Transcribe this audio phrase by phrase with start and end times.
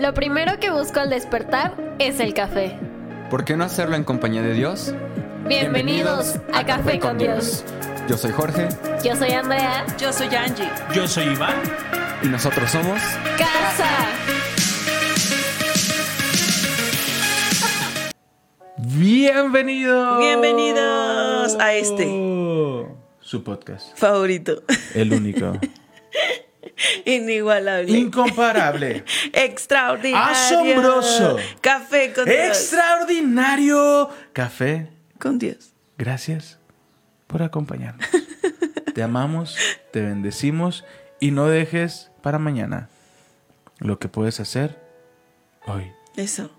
[0.00, 2.78] Lo primero que busco al despertar es el café.
[3.28, 4.94] ¿Por qué no hacerlo en compañía de Dios?
[5.46, 7.66] Bienvenidos, a, Café con Dios.
[8.08, 8.68] Yo soy Jorge
[9.04, 9.84] Yo soy Andrea.
[9.98, 10.70] Yo soy Angie.
[10.94, 11.54] Yo soy Iván.
[12.22, 12.98] y nosotros somos...
[13.36, 13.90] Casa.
[18.78, 20.18] Bienvenidos.
[20.18, 22.06] Bienvenidos a este.
[23.20, 23.94] Su podcast.
[23.98, 24.62] Favorito.
[24.94, 25.52] El único.
[27.04, 27.98] Inigualable.
[27.98, 29.04] Incomparable.
[29.32, 30.32] Extraordinario.
[30.32, 31.36] Asombroso.
[31.60, 32.36] Café con Dios.
[32.38, 34.10] Extraordinario.
[34.32, 34.88] Café.
[35.18, 35.72] Con Dios.
[35.98, 36.58] Gracias
[37.26, 38.08] por acompañarnos.
[38.94, 39.56] Te amamos,
[39.92, 40.84] te bendecimos
[41.20, 42.88] y no dejes para mañana
[43.78, 44.78] lo que puedes hacer
[45.66, 45.92] hoy.
[46.16, 46.50] Eso.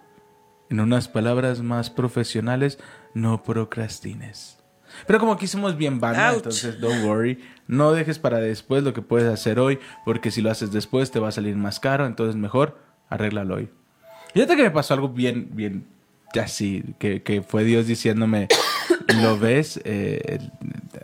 [0.70, 2.80] En unas palabras más profesionales,
[3.13, 4.61] no procrastines.
[5.08, 7.40] Pero como aquí somos bien banda, entonces don't worry.
[7.68, 11.20] No dejes para después lo que puedes hacer hoy, porque si lo haces después te
[11.20, 12.77] va a salir más caro, entonces mejor
[13.09, 13.70] arréglalo hoy.
[14.34, 15.85] Y ahorita que me pasó algo bien, bien,
[16.41, 18.48] así, que, que fue Dios diciéndome,
[19.21, 19.82] ¿lo ves?
[19.84, 20.40] Eh,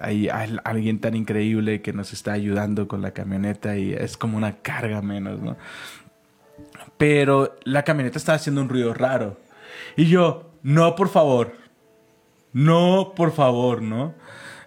[0.02, 4.38] hay, hay alguien tan increíble que nos está ayudando con la camioneta y es como
[4.38, 5.58] una carga menos, ¿no?
[6.98, 9.38] Pero la camioneta estaba haciendo un ruido raro.
[9.96, 11.54] Y yo, no, por favor.
[12.54, 14.14] No, por favor, ¿no?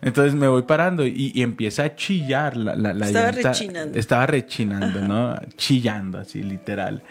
[0.03, 3.49] Entonces me voy parando y, y empieza a chillar la, la, la Estaba llanta.
[3.51, 3.99] rechinando.
[3.99, 5.35] Estaba rechinando, ¿no?
[5.57, 7.03] Chillando, así, literal.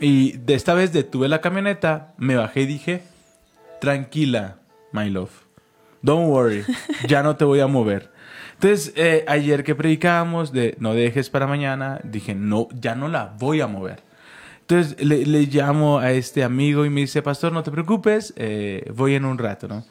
[0.00, 3.02] Y de esta vez detuve la camioneta, me bajé y dije,
[3.80, 4.56] tranquila,
[4.92, 5.30] my love.
[6.02, 6.64] Don't worry,
[7.08, 8.10] ya no te voy a mover.
[8.54, 13.34] Entonces, eh, ayer que predicábamos de no dejes para mañana, dije, no, ya no la
[13.38, 14.02] voy a mover.
[14.72, 18.90] Entonces le, le llamo a este amigo y me dice, pastor, no te preocupes, eh,
[18.94, 19.84] voy en un rato, ¿no?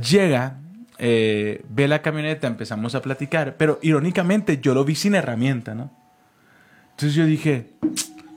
[0.00, 0.60] Llega,
[0.98, 5.90] eh, ve la camioneta, empezamos a platicar, pero irónicamente yo lo vi sin herramienta, ¿no?
[6.90, 7.72] Entonces yo dije,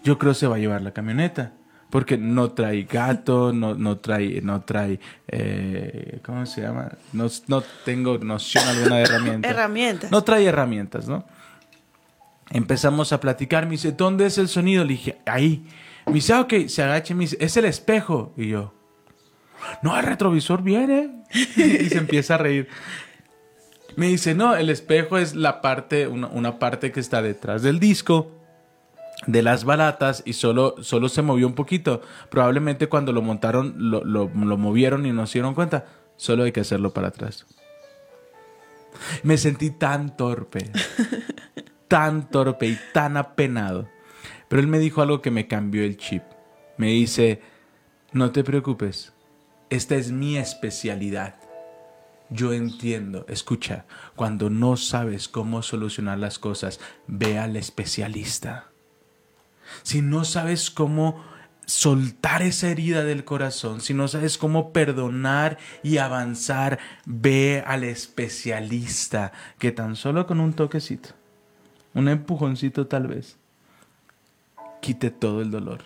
[0.04, 1.54] yo creo se va a llevar la camioneta.
[1.92, 6.92] Porque no trae gato, no, no trae, no trae, eh, ¿cómo se llama?
[7.14, 9.48] No, no tengo noción alguna de herramienta.
[9.48, 10.12] Herramientas.
[10.12, 11.26] No trae herramientas, ¿no?
[12.50, 14.84] Empezamos a platicar, me dice, ¿dónde es el sonido?
[14.84, 15.64] Le dije, ahí.
[16.08, 18.34] Me dice, ah, ok, se agacha y me dice, es el espejo.
[18.38, 18.74] Y yo,
[19.82, 21.24] no, el retrovisor viene.
[21.34, 22.68] y se empieza a reír.
[23.96, 27.80] Me dice, no, el espejo es la parte, una, una parte que está detrás del
[27.80, 28.32] disco
[29.26, 32.02] de las balatas y solo, solo se movió un poquito.
[32.30, 35.86] Probablemente cuando lo montaron, lo, lo- lo movieron y no se dieron cuenta.
[36.18, 37.46] Solo hay que hacerlo para atrás.
[39.24, 40.70] Me sentí tan torpe,
[41.88, 43.90] tan torpe y tan apenado.
[44.48, 46.24] Pero él me dijo algo que me cambió el chip.
[46.78, 47.42] Me dice,
[48.12, 49.14] no te preocupes,
[49.70, 51.36] esta es mi especialidad.
[52.30, 53.86] Yo entiendo, escucha,
[54.16, 58.72] cuando no sabes cómo solucionar las cosas, ve al especialista.
[59.84, 61.24] Si no sabes cómo
[61.66, 69.32] soltar esa herida del corazón, si no sabes cómo perdonar y avanzar, ve al especialista
[69.60, 71.10] que tan solo con un toquecito,
[71.94, 73.38] un empujoncito tal vez,
[74.86, 75.80] quite todo el dolor.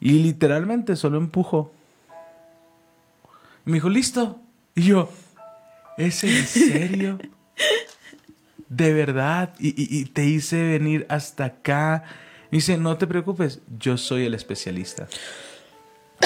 [0.00, 1.72] Y literalmente solo empujó.
[3.64, 4.40] Me dijo, listo.
[4.74, 5.10] Y yo,
[5.96, 7.18] ¿es en serio?
[8.68, 9.54] ¿De verdad?
[9.58, 12.04] Y, y- y te hice venir hasta acá.
[12.50, 15.08] Me dice, no te preocupes, yo soy el especialista.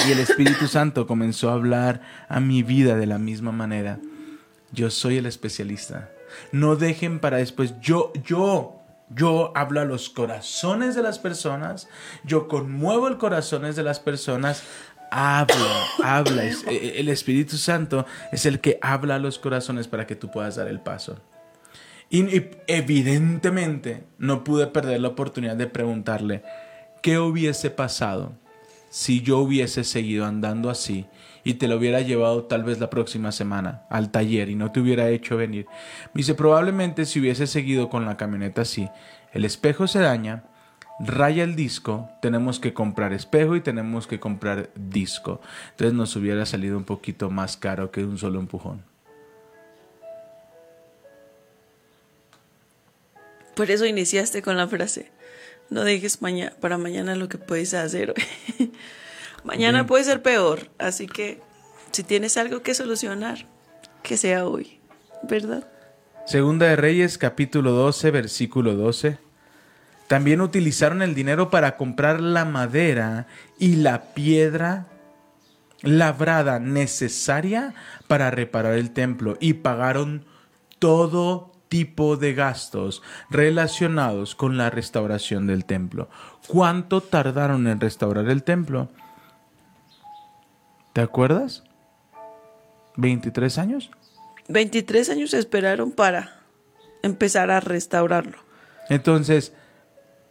[0.07, 3.99] Y el Espíritu Santo comenzó a hablar a mi vida de la misma manera.
[4.71, 6.09] Yo soy el especialista.
[6.51, 7.73] No dejen para después.
[7.81, 8.80] Yo, yo,
[9.15, 11.87] yo hablo a los corazones de las personas.
[12.23, 14.63] Yo conmuevo el corazones de las personas.
[15.11, 16.43] Habla, habla.
[16.45, 20.55] Eh, El Espíritu Santo es el que habla a los corazones para que tú puedas
[20.55, 21.19] dar el paso.
[22.09, 26.43] Y evidentemente no pude perder la oportunidad de preguntarle
[27.01, 28.33] qué hubiese pasado
[28.89, 31.07] si yo hubiese seguido andando así
[31.43, 34.79] y te lo hubiera llevado tal vez la próxima semana al taller y no te
[34.79, 35.65] hubiera hecho venir.
[36.13, 38.89] Me dice, probablemente si hubiese seguido con la camioneta así,
[39.33, 40.43] el espejo se daña,
[40.99, 45.41] raya el disco, tenemos que comprar espejo y tenemos que comprar disco.
[45.71, 48.83] Entonces nos hubiera salido un poquito más caro que un solo empujón.
[53.55, 55.11] Por eso iniciaste con la frase.
[55.69, 58.71] No dejes maña- para mañana lo que puedes hacer hoy.
[59.43, 59.87] mañana Bien.
[59.87, 60.69] puede ser peor.
[60.77, 61.41] Así que
[61.91, 63.45] si tienes algo que solucionar,
[64.03, 64.79] que sea hoy.
[65.23, 65.67] ¿Verdad?
[66.25, 69.17] Segunda de Reyes capítulo 12 versículo 12.
[70.07, 73.27] También utilizaron el dinero para comprar la madera
[73.57, 74.87] y la piedra
[75.81, 77.73] labrada necesaria
[78.07, 80.25] para reparar el templo y pagaron
[80.79, 86.09] todo tipo de gastos relacionados con la restauración del templo.
[86.47, 88.89] ¿Cuánto tardaron en restaurar el templo?
[90.93, 91.63] ¿Te acuerdas?
[92.97, 93.91] ¿23 años?
[94.49, 96.41] 23 años esperaron para
[97.03, 98.37] empezar a restaurarlo.
[98.89, 99.53] Entonces,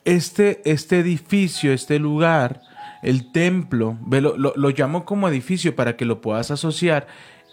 [0.05, 2.61] este, este edificio, este lugar,
[3.03, 7.07] el templo, lo, lo- lo llamo como edificio para que lo puedas asociar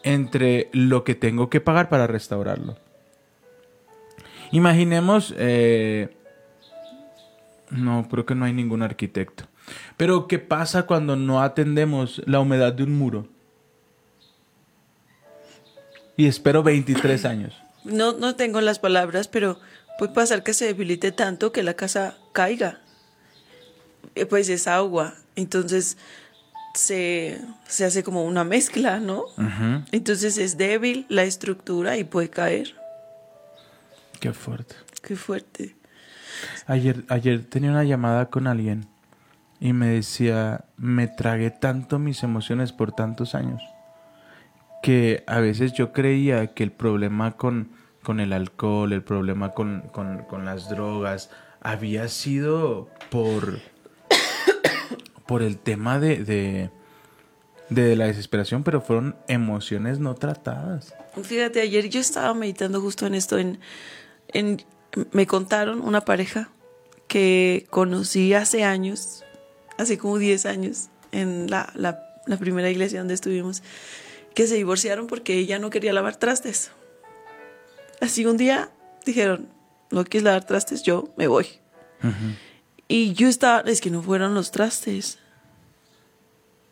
[0.03, 2.77] entre lo que tengo que pagar para restaurarlo.
[4.51, 6.15] Imaginemos, eh,
[7.69, 9.45] no, creo que no hay ningún arquitecto.
[9.97, 13.27] Pero, ¿qué pasa cuando no atendemos la humedad de un muro?
[16.15, 17.53] Y espero 23 años.
[17.83, 19.59] No, no tengo las palabras, pero
[19.99, 22.81] puede pasar que se debilite tanto que la casa caiga.
[24.15, 25.97] Eh, Pues es agua, entonces
[26.73, 29.25] se, se hace como una mezcla, ¿no?
[29.91, 32.75] Entonces es débil la estructura y puede caer.
[34.19, 34.75] Qué fuerte.
[35.01, 35.75] Qué fuerte.
[36.65, 38.87] Ayer, ayer tenía una llamada con alguien
[39.59, 43.61] y me decía, me tragué tanto mis emociones por tantos años
[44.83, 47.71] que a veces yo creía que el problema con,
[48.03, 51.29] con el alcohol, el problema con, con- con las drogas,
[51.61, 53.59] había sido por,
[55.25, 56.69] por el tema de, de,
[57.69, 60.93] de la desesperación, pero fueron emociones no tratadas.
[61.21, 63.59] Fíjate, ayer yo estaba meditando justo en esto, en,
[64.29, 64.61] en
[65.11, 66.49] me contaron una pareja
[67.07, 69.25] que conocí hace años,
[69.77, 73.63] hace como 10 años, en la, la, la primera iglesia donde estuvimos,
[74.33, 76.71] que se divorciaron porque ella no quería lavar trastes.
[78.01, 78.69] Así un día
[79.05, 79.49] dijeron,
[79.89, 81.47] no quieres lavar trastes, yo me voy.
[82.87, 85.19] Y yo estaba, es que no fueron los trastes,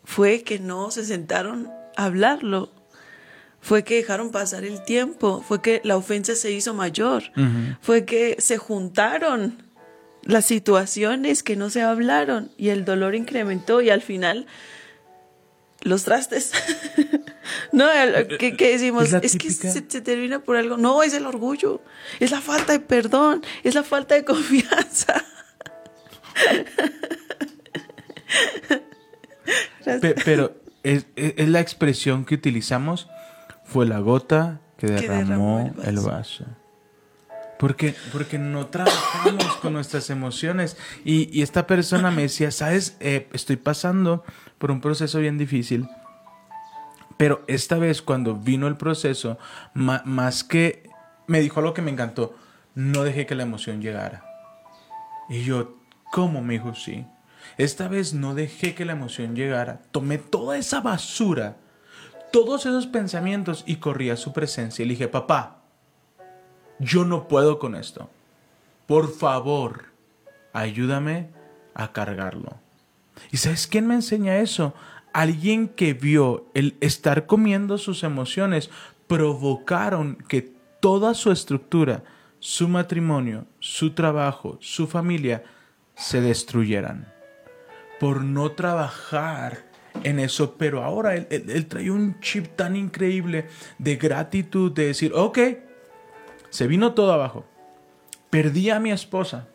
[0.04, 2.72] fue que no se sentaron a hablarlo.
[3.60, 7.24] Fue que dejaron pasar el tiempo, fue que la ofensa se hizo mayor,
[7.81, 9.64] fue que se juntaron
[10.25, 14.48] las situaciones que no se hablaron y el dolor incrementó y al final
[15.81, 16.51] los trastes.
[17.72, 17.86] no,
[18.39, 19.13] ¿qué, qué decimos?
[19.13, 20.77] Es que se, se termina por algo.
[20.77, 21.81] No, es el orgullo,
[22.19, 25.24] es la falta de perdón, es la falta de confianza.
[30.01, 33.07] Pe- pero es, la expresión que utilizamos,
[33.63, 36.45] fue la gota que Que derramó, el vaso.
[37.60, 40.78] Porque, porque no trabajamos con nuestras emociones.
[41.04, 44.24] Y, esta persona me decía, sabes, Eh, estoy pasando
[44.57, 45.88] por un proceso bien difícil.
[47.18, 49.38] Pero esta vez cuando vino el proceso,
[49.74, 50.90] más que
[51.28, 52.36] me dijo algo que me encantó,
[52.75, 54.25] no dejé que la emoción llegara.
[55.30, 55.78] Y yo,
[56.12, 56.42] ¿cómo?
[56.42, 57.06] Me dijo, sí.
[57.57, 59.81] Esta vez no dejé que la emoción llegara.
[59.92, 61.57] Tomé toda esa basura,
[62.31, 65.64] todos esos pensamientos y corrí a su presencia y le dije, papá,
[66.80, 68.10] yo no puedo con esto.
[68.88, 69.86] Por favor,
[70.54, 71.30] ayúdame
[71.74, 72.56] a cargarlo.
[73.31, 74.74] ¿Y sabes quién me enseña eso?
[75.13, 78.69] Alguien que vio el estar comiendo sus emociones
[79.07, 82.04] provocaron que toda su estructura,
[82.39, 85.44] su matrimonio, su trabajo, su familia
[85.95, 87.12] se destruyeran
[88.00, 89.63] por no trabajar
[90.04, 93.48] en eso, pero ahora él, él- trae un chip tan increíble
[93.80, 95.39] de gratitud, de decir, ok,
[96.56, 97.46] se vino todo abajo,
[98.30, 99.48] perdí a mi esposa,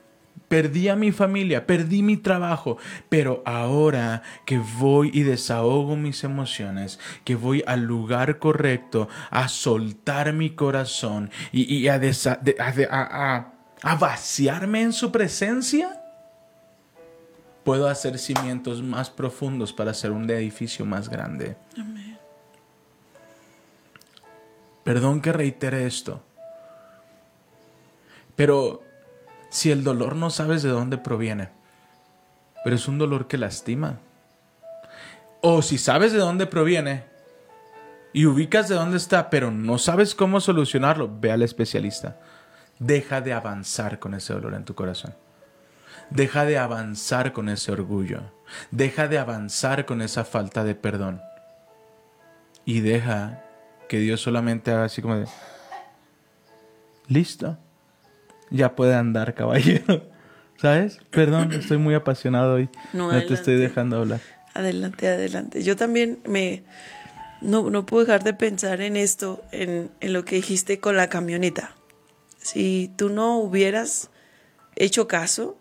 [0.49, 2.77] perdí a mi familia, perdí mi trabajo,
[3.09, 10.33] pero ahora que voy y desahogo mis emociones, que voy al lugar correcto, a soltar
[10.33, 13.53] mi corazón y, y a, desa- de- a de- a-
[13.99, 16.03] vaciarme en su presencia,
[17.65, 21.57] puedo hacer cimientos más profundos para hacer un edificio más grande.
[24.85, 26.23] Perdón que reitere esto.
[28.41, 28.83] Pero
[29.51, 31.51] si el dolor no sabes de dónde proviene,
[32.65, 33.99] pero es un dolor que lastima.
[35.43, 37.05] O si sabes de dónde proviene
[38.15, 42.17] y ubicas de dónde está, pero no sabes cómo solucionarlo, ve al especialista.
[42.79, 45.15] Deja de avanzar con ese dolor en tu corazón.
[46.09, 48.23] Deja de avanzar con ese orgullo.
[48.71, 51.21] Deja de avanzar con esa falta de perdón.
[52.65, 53.45] Y deja
[53.87, 55.27] que Dios solamente haga así como de...
[57.07, 57.59] Listo.
[58.51, 60.09] Ya puede andar, caballero.
[60.57, 60.99] ¿Sabes?
[61.11, 62.69] Perdón, estoy muy apasionado hoy.
[62.93, 64.21] No, No, te estoy dejando hablar.
[64.53, 65.63] Adelante, adelante.
[65.63, 66.65] Yo también me
[67.41, 71.09] no, no puedo dejar de pensar en esto, en, en lo que dijiste con la
[71.09, 71.75] camioneta.
[72.39, 74.11] Si tú no hubieras
[74.77, 75.57] hecho caso,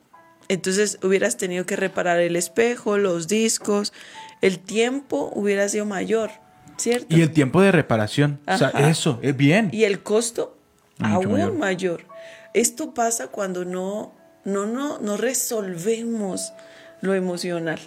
[0.50, 3.94] entonces hubieras tenido que reparar el espejo, los discos,
[4.42, 6.32] el tiempo hubiera sido mayor,
[6.78, 7.16] ¿cierto?
[7.16, 8.40] Y el tiempo de reparación.
[8.48, 9.70] O sea, eso, es bien.
[9.72, 10.58] Y el costo
[10.98, 11.54] Mucho aún mayor.
[11.54, 12.06] mayor.
[12.54, 14.14] Esto pasa cuando no,
[14.44, 16.54] no, no, no resolvemos
[17.02, 17.80] lo emocional.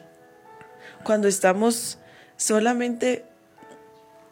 [1.04, 1.98] Cuando estamos
[2.36, 3.24] solamente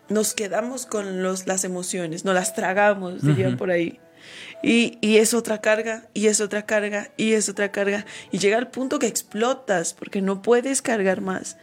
[0.09, 4.01] nos quedamos con los, las emociones, nos las tragamos, dirían por ahí.
[4.63, 8.05] Y, y es otra carga, y es otra carga, y es otra carga.
[8.33, 11.57] Y llega al punto que explotas porque no puedes cargar más.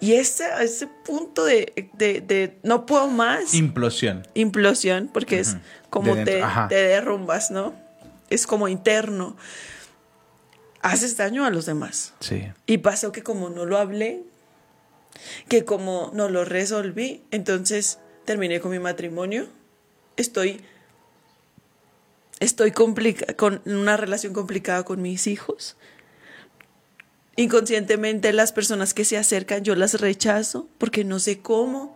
[0.00, 4.26] Y ese, ese punto de, de, de no puedo más, Implosión.
[4.34, 5.56] implosión, porque es
[5.88, 7.85] como te derrumbas, ¿no?
[8.30, 9.36] Es como interno.
[10.82, 12.14] Haces daño a los demás.
[12.20, 12.48] Sí.
[12.66, 14.22] Y pasó que como no lo hablé,
[15.48, 19.48] que como no lo resolví, entonces terminé con mi matrimonio.
[20.16, 20.64] Estoy
[22.38, 25.76] estoy con una relación complicada con mis hijos.
[27.36, 31.95] Inconscientemente las personas que se acercan yo las rechazo porque no sé cómo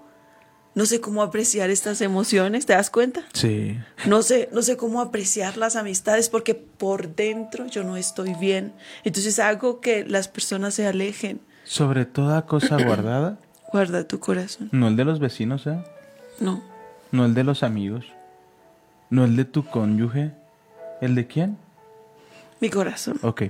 [0.81, 3.21] no sé cómo apreciar estas emociones, ¿te das cuenta?
[3.35, 3.79] Sí.
[4.07, 8.73] No sé, no sé cómo apreciar las amistades porque por dentro yo no estoy bien.
[9.05, 11.43] Entonces hago que las personas se alejen.
[11.65, 13.39] Sobre toda cosa guardada,
[13.71, 14.71] Guarda tu corazón.
[14.73, 15.85] no el de los vecinos, ¿eh?
[16.39, 16.63] No.
[17.13, 18.07] No el de los amigos.
[19.11, 20.33] No el de tu cónyuge.
[21.03, 21.59] ¿El de quién?
[22.59, 23.19] Mi corazón.
[23.21, 23.43] Ok.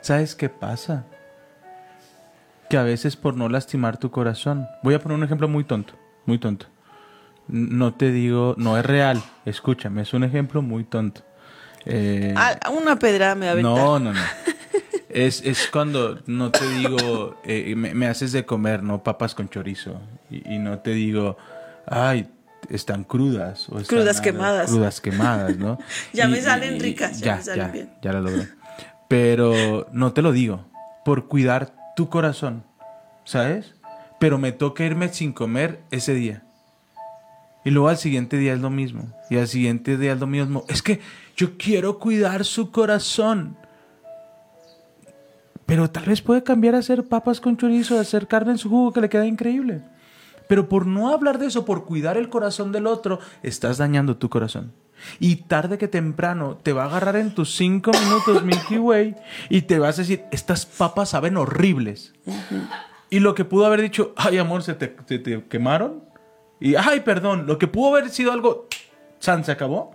[0.00, 1.04] ¿Sabes qué pasa?
[2.68, 4.66] Que a veces por no lastimar tu corazón.
[4.82, 5.94] Voy a poner un ejemplo muy tonto.
[6.26, 6.66] Muy tonto.
[7.48, 9.22] No te digo, no es real.
[9.44, 11.22] Escúchame, es un ejemplo muy tonto.
[11.84, 13.72] Eh, Ah, una pedrada me va a aventar.
[13.76, 14.20] no, no, no.
[15.08, 19.02] Es, es cuando no te digo, eh, me, me haces de comer, ¿no?
[19.02, 20.00] Papas con chorizo.
[20.30, 21.38] Y, y no te digo,
[21.86, 22.28] ay,
[22.68, 23.68] están crudas.
[23.70, 24.68] O están Crudas quemadas.
[24.68, 25.78] Crudas quemadas, ¿no?
[26.12, 27.90] Ya Y- me salen ricas, ya me salen bien.
[28.02, 28.48] Ya lo logré.
[29.08, 30.66] Pero no te lo digo,
[31.04, 32.64] por cuidar tu corazón,
[33.24, 33.75] ¿sabes?
[34.26, 36.42] Pero me toca irme sin comer ese día.
[37.64, 39.12] Y luego al siguiente día es lo mismo.
[39.30, 40.64] Y al siguiente día es lo mismo.
[40.66, 40.98] Es que
[41.36, 43.56] yo quiero cuidar su corazón.
[45.64, 48.68] Pero tal vez puede cambiar a hacer papas con chorizo, a hacer carne en su
[48.68, 49.82] jugo que le queda increíble.
[50.48, 54.28] Pero por no hablar de eso, por cuidar el corazón del otro, estás dañando tu
[54.28, 54.72] corazón.
[55.20, 59.14] Y tarde que temprano te va a agarrar en tus cinco minutos Milky Way
[59.50, 62.12] y te vas a decir, estas papas saben horribles.
[63.10, 66.02] Y lo que pudo haber dicho, ay amor, se te, se te quemaron.
[66.60, 68.66] Y ay, perdón, lo que pudo haber sido algo,
[69.20, 69.94] san, se acabó.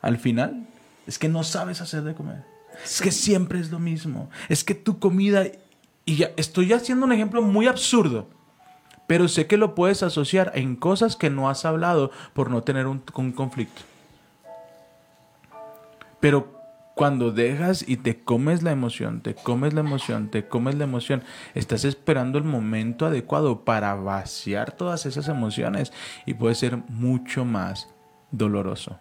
[0.00, 0.66] Al final,
[1.06, 2.44] es que no sabes hacer de comer.
[2.84, 4.30] Es que siempre es lo mismo.
[4.48, 5.44] Es que tu comida,
[6.04, 8.28] y ya estoy haciendo un ejemplo muy absurdo,
[9.06, 12.86] pero sé que lo puedes asociar en cosas que no has hablado por no tener
[12.86, 13.82] un, un conflicto.
[16.18, 16.61] Pero
[16.94, 21.22] cuando dejas y te comes la emoción, te comes la emoción, te comes la emoción,
[21.54, 25.92] estás esperando el momento adecuado para vaciar todas esas emociones
[26.26, 27.88] y puede ser mucho más
[28.30, 28.98] doloroso.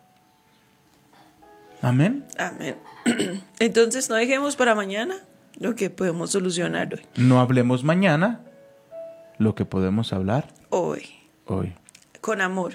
[1.82, 2.26] Amén.
[2.38, 2.78] Amén.
[3.60, 5.16] Entonces no dejemos para mañana
[5.60, 7.02] lo que podemos solucionar hoy.
[7.18, 8.42] No hablemos mañana
[9.38, 11.10] lo que podemos hablar Hoy.
[11.46, 11.74] hoy.
[12.22, 12.74] Con amor.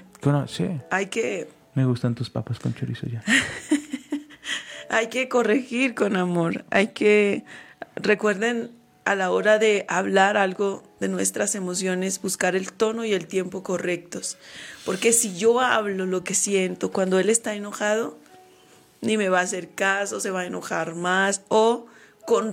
[0.48, 3.22] Sí, Hay que, me gustan tus papas con chorizo ya.
[4.90, 6.64] hay que corregir con amor.
[6.70, 7.44] Hay que,
[7.96, 8.70] recuerden,
[9.06, 13.62] a la hora de hablar algo de nuestras emociones, buscar el tono y el tiempo
[13.62, 14.36] correctos.
[14.84, 18.18] Porque si yo hablo lo que siento cuando él está enojado,
[19.00, 21.86] ni me va a hacer caso, se va a enojar más o
[22.26, 22.50] con,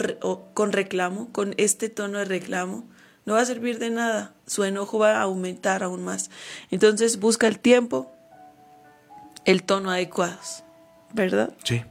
[0.53, 2.87] con reclamo, con este tono de reclamo,
[3.25, 4.35] no va a servir de nada.
[4.45, 6.29] Su enojo va a aumentar aún más.
[6.69, 8.11] Entonces busca el tiempo,
[9.45, 10.63] el tono adecuados,
[11.13, 11.51] ¿verdad?
[11.63, 11.81] Sí.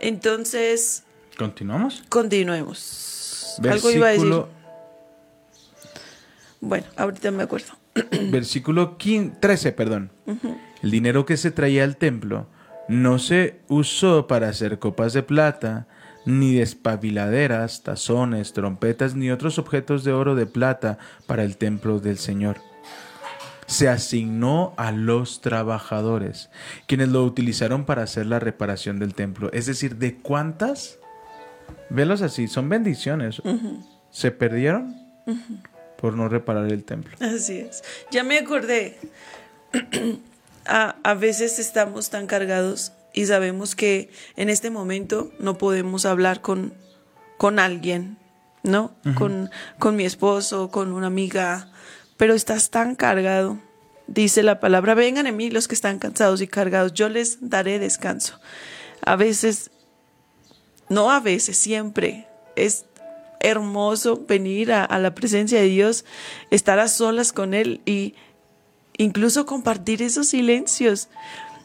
[0.00, 1.04] Entonces,
[1.36, 2.02] ¿Continuamos?
[2.08, 3.56] continuemos.
[3.62, 4.26] Algo iba a decir.
[4.28, 4.48] Versículo,
[6.60, 7.72] Bueno, ahorita me acuerdo.
[8.30, 10.10] versículo 15 13, perdón.
[10.82, 12.46] El dinero que se traía al templo
[12.88, 15.86] no se usó para hacer copas de plata,
[16.24, 22.18] ni despabiladeras, tazones, trompetas, ni otros objetos de oro de plata para el templo del
[22.18, 22.58] Señor.
[23.70, 26.50] Se asignó a los trabajadores,
[26.86, 29.50] quienes lo utilizaron para hacer la reparación del templo.
[29.52, 30.98] Es decir, ¿de cuántas?
[31.88, 33.40] Velos así, son bendiciones.
[34.10, 34.96] ¿Se perdieron?
[36.00, 37.16] Por no reparar el templo.
[37.20, 37.84] Así es.
[38.10, 38.98] Ya me acordé.
[40.66, 46.40] a, a veces estamos tan cargados y sabemos que en este momento no podemos hablar
[46.40, 46.74] con,
[47.38, 48.18] con alguien,
[48.62, 48.92] ¿no?
[49.16, 51.70] con, con mi esposo, con una amiga,
[52.20, 53.58] pero estás tan cargado.
[54.06, 57.78] Dice la palabra, vengan a mí los que están cansados y cargados, yo les daré
[57.78, 58.38] descanso.
[59.02, 59.70] A veces,
[60.90, 62.84] no a veces, siempre es
[63.40, 66.04] hermoso venir a, la presencia de Dios,
[66.50, 68.14] estar a solas con Él y
[68.98, 71.08] incluso compartir esos silencios.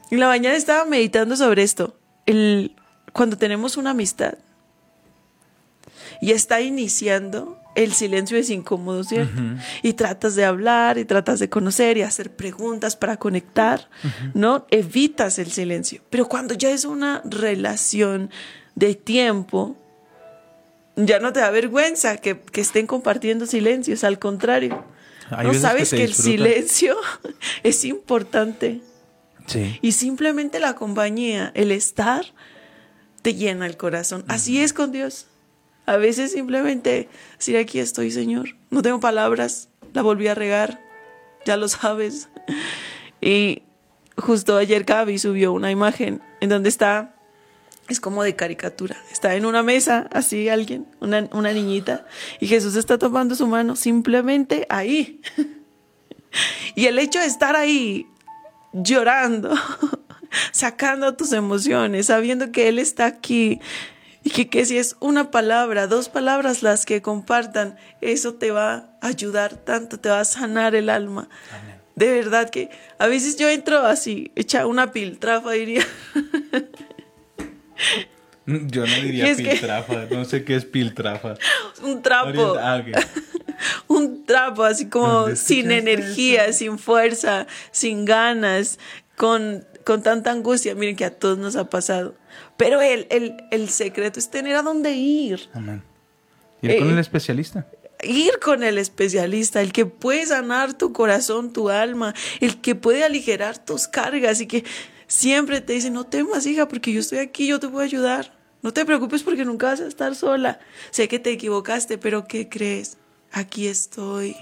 [0.10, 2.00] En la mañana estaba meditando sobre esto.
[2.26, 2.78] El,
[3.12, 4.36] cuando tenemos una amistad
[6.22, 9.42] y está iniciando, el silencio es incómodo, ¿cierto?
[9.84, 13.90] Y tratas de hablar y tratas de conocer y hacer preguntas para conectar,
[14.34, 14.66] ¿no?
[14.72, 16.02] Evitas el silencio.
[16.10, 18.32] Pero cuando ya es una relación
[18.76, 19.76] de tiempo,
[20.96, 24.84] ya no te da vergüenza que, que estén compartiendo silencios, al contrario.
[25.30, 26.96] Hay no sabes que, el silencio
[27.64, 28.82] es importante.
[29.48, 29.78] Sí.
[29.82, 32.26] Y simplemente la compañía, el estar,
[33.22, 34.24] te llena el corazón.
[34.28, 35.28] Así es con Dios.
[35.86, 38.56] A veces simplemente decir aquí estoy, Señor.
[38.70, 40.82] No tengo palabras, la volví a regar,
[41.46, 42.30] ya lo sabes.
[43.22, 43.64] Y
[44.18, 47.16] justo ayer Gaby subió una imagen en donde está,
[47.88, 52.06] es como de caricatura, está en una mesa, así alguien, una, una niñita,
[52.40, 55.22] y Jesús está tomando su mano simplemente ahí.
[56.76, 58.08] Y el hecho de estar ahí
[58.74, 59.54] llorando,
[60.52, 63.62] sacando tus emociones, sabiendo que Él está aquí
[64.26, 68.90] y que, que si es una palabra, dos palabras las que compartan, eso te va
[69.00, 71.30] a ayudar tanto, te va a sanar el alma.
[71.94, 75.86] De verdad que a veces yo entro así, hecha una piltrafa, diría.
[78.48, 81.36] Yo no diría que- piltrafa, no sé qué es piltrafa.
[81.84, 82.56] un trapo.
[82.60, 82.84] Ah,
[83.88, 88.80] un trapo así como ¿Dónde sin energía, sin fuerza, sin ganas,
[89.16, 90.76] con, con tanta angustia.
[90.76, 92.16] Miren que a todos nos ha pasado.
[92.58, 95.50] Pero el, el, el secreto es tener a dónde ir.
[95.54, 95.84] Amén.
[96.62, 97.68] Ir con Eh, el especialista.
[98.04, 103.04] Ir con el especialista, el que puede sanar tu corazón, tu alma, el que puede
[103.06, 104.66] aligerar tus cargas y que
[105.08, 108.36] siempre te dice, no temas, hija, porque yo estoy aquí, yo te voy a ayudar.
[108.62, 110.60] No te preocupes porque nunca vas a estar sola.
[110.92, 112.98] Sé que te equivocaste, pero ¿qué crees?
[113.32, 114.36] Aquí estoy.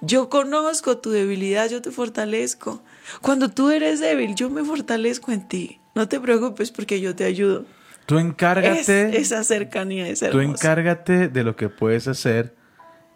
[0.00, 2.80] Yo conozco tu debilidad, yo te fortalezco.
[3.22, 5.80] Cuando tú eres débil, yo me fortalezco en ti.
[5.94, 7.64] No te preocupes porque yo te ayudo.
[8.06, 10.48] Tú Es, encárgate, esa cercanía es tú hermosa.
[10.48, 12.54] encárgate de lo que puedes hacer.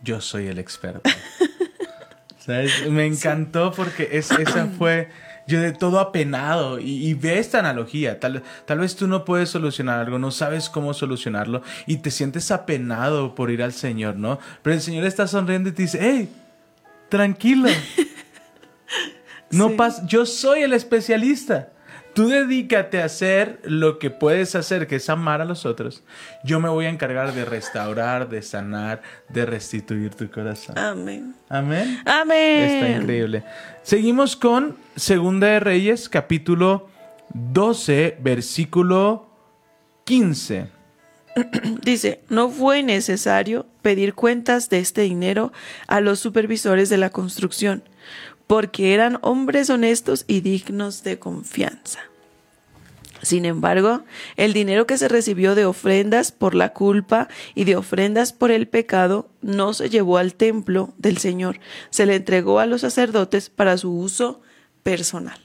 [0.03, 1.09] Yo soy el experto.
[2.39, 2.91] ¿Sabes?
[2.91, 5.09] Me encantó porque es, esa fue
[5.47, 8.19] yo de todo apenado y, y ve esta analogía.
[8.21, 12.51] Tal, tal vez tú no puedes solucionar algo, no sabes cómo solucionarlo y te sientes
[12.51, 14.39] apenado por ir al Señor, ¿no?
[14.63, 16.29] Pero el Señor está sonriendo y te dice, hey,
[17.09, 17.69] tranquilo.
[19.53, 19.75] No Sí.
[19.77, 21.69] pas yo soy el especialista.
[22.15, 26.03] Tú dedícate a hacer lo que puedes hacer, que es amar a los otros.
[26.45, 30.77] Yo me voy a encargar de restaurar, de sanar, de restituir tu corazón.
[30.77, 31.35] Amén.
[31.49, 32.03] Amén.
[32.05, 32.65] Amén.
[32.65, 33.45] Está increíble.
[33.83, 36.89] Seguimos con Segunda de Reyes, capítulo
[37.33, 39.27] 12, versículo
[40.05, 40.67] 15.
[41.83, 45.51] Dice, no fue necesario pedir cuentas de este dinero
[45.87, 47.83] a los supervisores de la construcción,
[48.47, 52.01] porque eran hombres honestos y dignos de confianza.
[53.23, 54.03] Sin embargo,
[54.37, 58.67] el dinero que se recibió de ofrendas por la culpa y de ofrendas por el
[58.67, 63.79] pecado no se llevó al templo del Señor, se le entregó a los sacerdotes para
[63.79, 64.41] su uso
[64.83, 65.39] personal.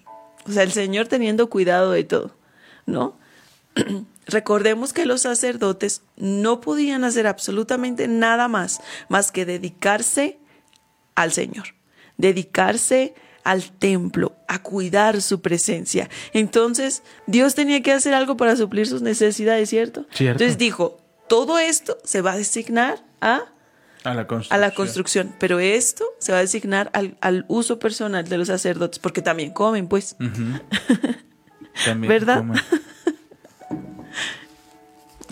[0.48, 2.36] O sea, el Señor teniendo cuidado de todo,
[2.88, 3.16] ¿no?
[4.26, 10.40] Recordemos que los sacerdotes no podían hacer absolutamente nada más más que dedicarse
[11.16, 11.76] al Señor,
[12.18, 16.10] dedicarse al templo, a cuidar su presencia.
[16.34, 20.06] Entonces, Dios tenía que hacer algo para suplir sus necesidades, ¿cierto?
[20.12, 20.34] Cierto.
[20.44, 20.98] Entonces dijo,
[21.30, 23.44] todo esto se va a designar a,
[24.04, 24.56] A la construcción.
[24.56, 28.48] a la construcción, pero esto se va a designar al, al uso personal de los
[28.48, 30.16] sacerdotes, porque también comen, pues.
[31.86, 32.38] También ¿Verdad?
[32.40, 32.54] como-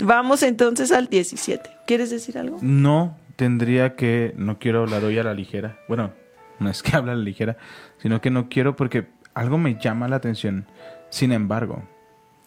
[0.01, 1.69] Vamos entonces al 17.
[1.87, 2.59] ¿Quieres decir algo?
[2.61, 5.79] No tendría que, no quiero hablar hoy a la ligera.
[5.87, 6.13] Bueno,
[6.59, 7.57] no es que hable a la ligera,
[7.97, 10.65] sino que no quiero porque algo me llama la atención.
[11.09, 11.83] Sin embargo,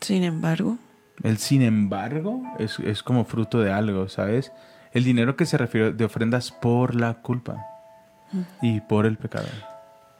[0.01, 0.79] Sin embargo,
[1.23, 4.53] el sin embargo es, es como fruto de algo, ¿sabes?
[4.92, 7.64] El dinero que se refiere de ofrendas por la culpa
[8.62, 9.49] y por el pecado.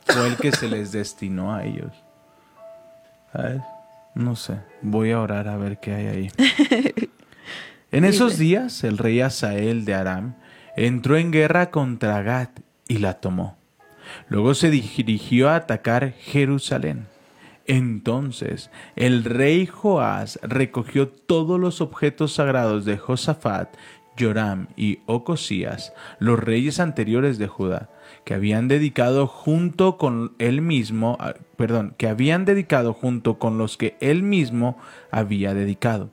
[0.07, 1.93] Fue el que se les destinó a ellos.
[3.33, 3.63] ¿Sabes?
[4.15, 4.59] No sé.
[4.83, 6.31] Voy a orar a ver qué hay ahí.
[7.91, 10.35] En esos días, el rey Asael de Aram
[10.77, 13.57] entró en guerra contra Gat y la tomó.
[14.29, 17.07] Luego se dirigió a atacar Jerusalén.
[17.67, 23.77] Entonces el rey Joás recogió todos los objetos sagrados de Josafat,
[24.19, 27.91] Joram y Ocosías, los reyes anteriores de Judá,
[28.25, 33.77] que habían dedicado junto con él mismo, ah, perdón, que habían dedicado junto con los
[33.77, 34.79] que él mismo
[35.11, 36.11] había dedicado.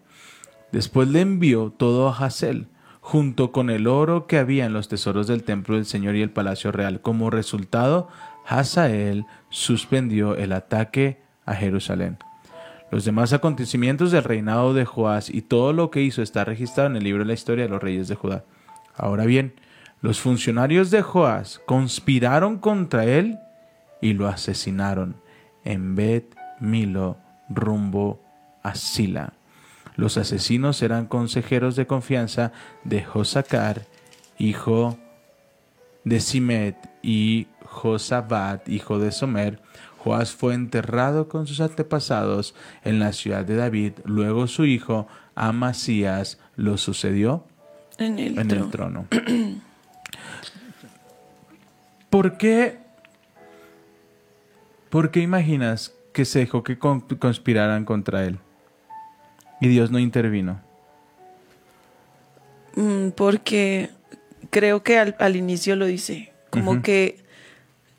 [0.72, 2.68] Después le envió todo a Hazel,
[3.06, 6.32] junto con el oro que había en los tesoros del templo del Señor y el
[6.32, 7.02] palacio real.
[7.02, 8.08] Como resultado,
[8.48, 12.18] Hazael suspendió el ataque a Jerusalén.
[12.90, 16.96] Los demás acontecimientos del reinado de Joás y todo lo que hizo está registrado en
[16.96, 18.44] el libro de la historia de los reyes de Judá.
[18.96, 19.54] Ahora bien,
[20.02, 23.38] los funcionarios de Joás conspiraron contra él
[24.02, 25.18] y lo asesinaron
[25.64, 27.18] en Bet Milo
[27.50, 28.20] rumbo
[28.64, 29.34] a Sila.
[29.96, 32.52] Los asesinos eran consejeros de confianza
[32.84, 33.86] de Josacar,
[34.38, 34.98] hijo
[36.04, 39.62] de Simet, y Josabat, hijo de Somer.
[40.00, 42.54] Joás fue enterrado con sus antepasados
[42.84, 43.94] en la ciudad de David.
[44.06, 47.46] Luego su hijo Amasías lo sucedió
[47.98, 49.08] En el, en el trono.
[49.10, 49.62] trono.
[52.10, 52.78] ¿Por qué?
[54.90, 58.40] ¿Por qué imaginas que se dejó que con- conspiraran contra él?
[59.62, 60.62] Y Dios no intervino.
[62.76, 63.90] Mm, porque
[64.50, 67.24] creo que al, al inicio lo dice, como que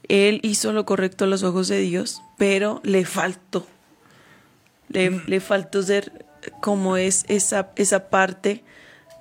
[0.09, 3.67] él hizo lo correcto a los ojos de Dios, pero le faltó.
[4.89, 6.27] Le, le faltó ser
[6.61, 8.63] como es esa, esa parte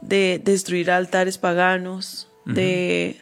[0.02, 3.19] de destruir altares paganos, de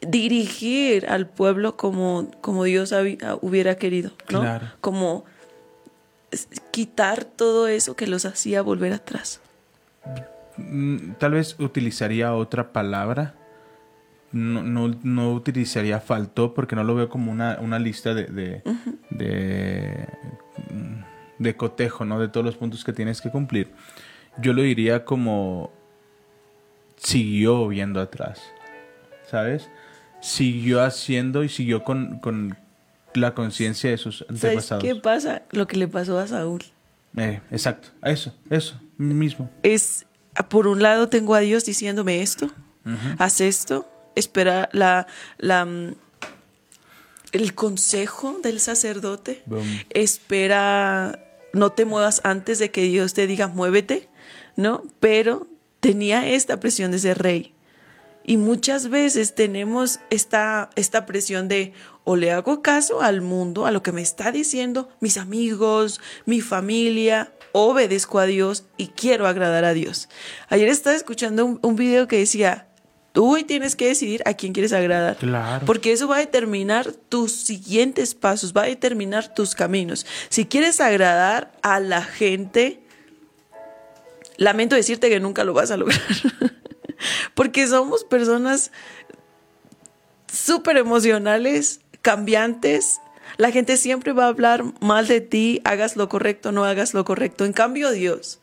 [0.00, 2.94] dirigir al pueblo como, como Dios
[3.42, 4.40] hubiera querido, ¿no?
[4.40, 4.66] Claro.
[4.80, 5.24] Como
[6.70, 9.40] quitar todo eso que los hacía volver atrás.
[10.56, 13.34] Mm, Tal vez utilizaría otra palabra.
[14.32, 18.62] No, no, no utilizaría faltó porque no lo veo como una, una lista de, de,
[19.10, 20.08] de,
[21.38, 22.18] de cotejo, ¿no?
[22.18, 23.70] De todos los puntos que tienes que cumplir.
[24.38, 25.70] Yo lo diría como
[26.96, 28.42] siguió viendo atrás,
[29.30, 29.70] ¿sabes?
[30.20, 32.56] Siguió haciendo y siguió con, con
[33.14, 34.84] la conciencia de sus ¿Sabes antepasados.
[34.84, 35.42] qué pasa?
[35.50, 36.62] Lo que le pasó a Saúl.
[37.16, 39.50] Eh, exacto, eso, eso mismo.
[39.62, 40.06] Es,
[40.48, 42.50] por un lado tengo a Dios diciéndome esto,
[43.18, 45.06] haz esto, espera la,
[45.38, 45.94] la, mm,
[47.32, 49.64] el consejo del sacerdote, Boom.
[49.90, 51.20] espera,
[51.52, 54.08] no te muevas antes de que Dios te diga muévete,
[54.56, 54.82] ¿no?
[55.00, 55.46] Pero
[55.80, 57.53] tenía esta presión de ser rey.
[58.24, 63.70] Y muchas veces tenemos esta, esta presión de o le hago caso al mundo, a
[63.70, 69.64] lo que me está diciendo mis amigos, mi familia, obedezco a Dios y quiero agradar
[69.64, 70.08] a Dios.
[70.48, 72.68] Ayer estaba escuchando un, un video que decía,
[73.12, 75.16] tú hoy tienes que decidir a quién quieres agradar.
[75.16, 75.64] Claro.
[75.66, 80.04] Porque eso va a determinar tus siguientes pasos, va a determinar tus caminos.
[80.30, 82.82] Si quieres agradar a la gente,
[84.36, 86.00] lamento decirte que nunca lo vas a lograr.
[87.34, 88.70] Porque somos personas
[90.32, 93.00] súper emocionales, cambiantes.
[93.36, 97.04] La gente siempre va a hablar mal de ti, hagas lo correcto, no hagas lo
[97.04, 97.44] correcto.
[97.44, 98.40] En cambio, Dios,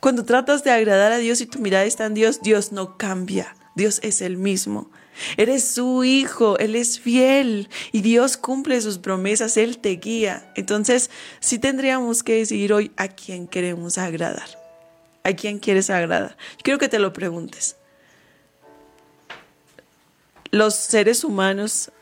[0.00, 3.54] cuando tratas de agradar a Dios y tu mirada está en Dios, Dios no cambia.
[3.74, 4.90] Dios es el mismo.
[5.36, 10.50] Eres su hijo, Él es fiel y Dios cumple sus promesas, Él te guía.
[10.56, 14.48] Entonces, sí tendríamos que decidir hoy a quién queremos agradar.
[15.22, 16.36] ¿A quién quieres agradar?
[16.62, 17.76] Quiero que te lo preguntes.
[20.50, 21.92] Los seres humanos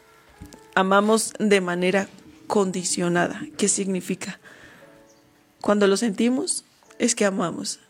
[0.74, 2.08] amamos de manera
[2.46, 3.42] condicionada.
[3.56, 4.40] ¿Qué significa?
[5.60, 6.64] Cuando lo sentimos,
[6.98, 7.80] es que amamos.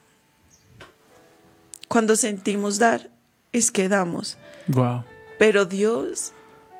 [1.87, 3.11] Cuando sentimos dar,
[3.53, 4.37] es que damos.
[4.66, 5.05] Wow.
[5.38, 6.33] Pero Dios,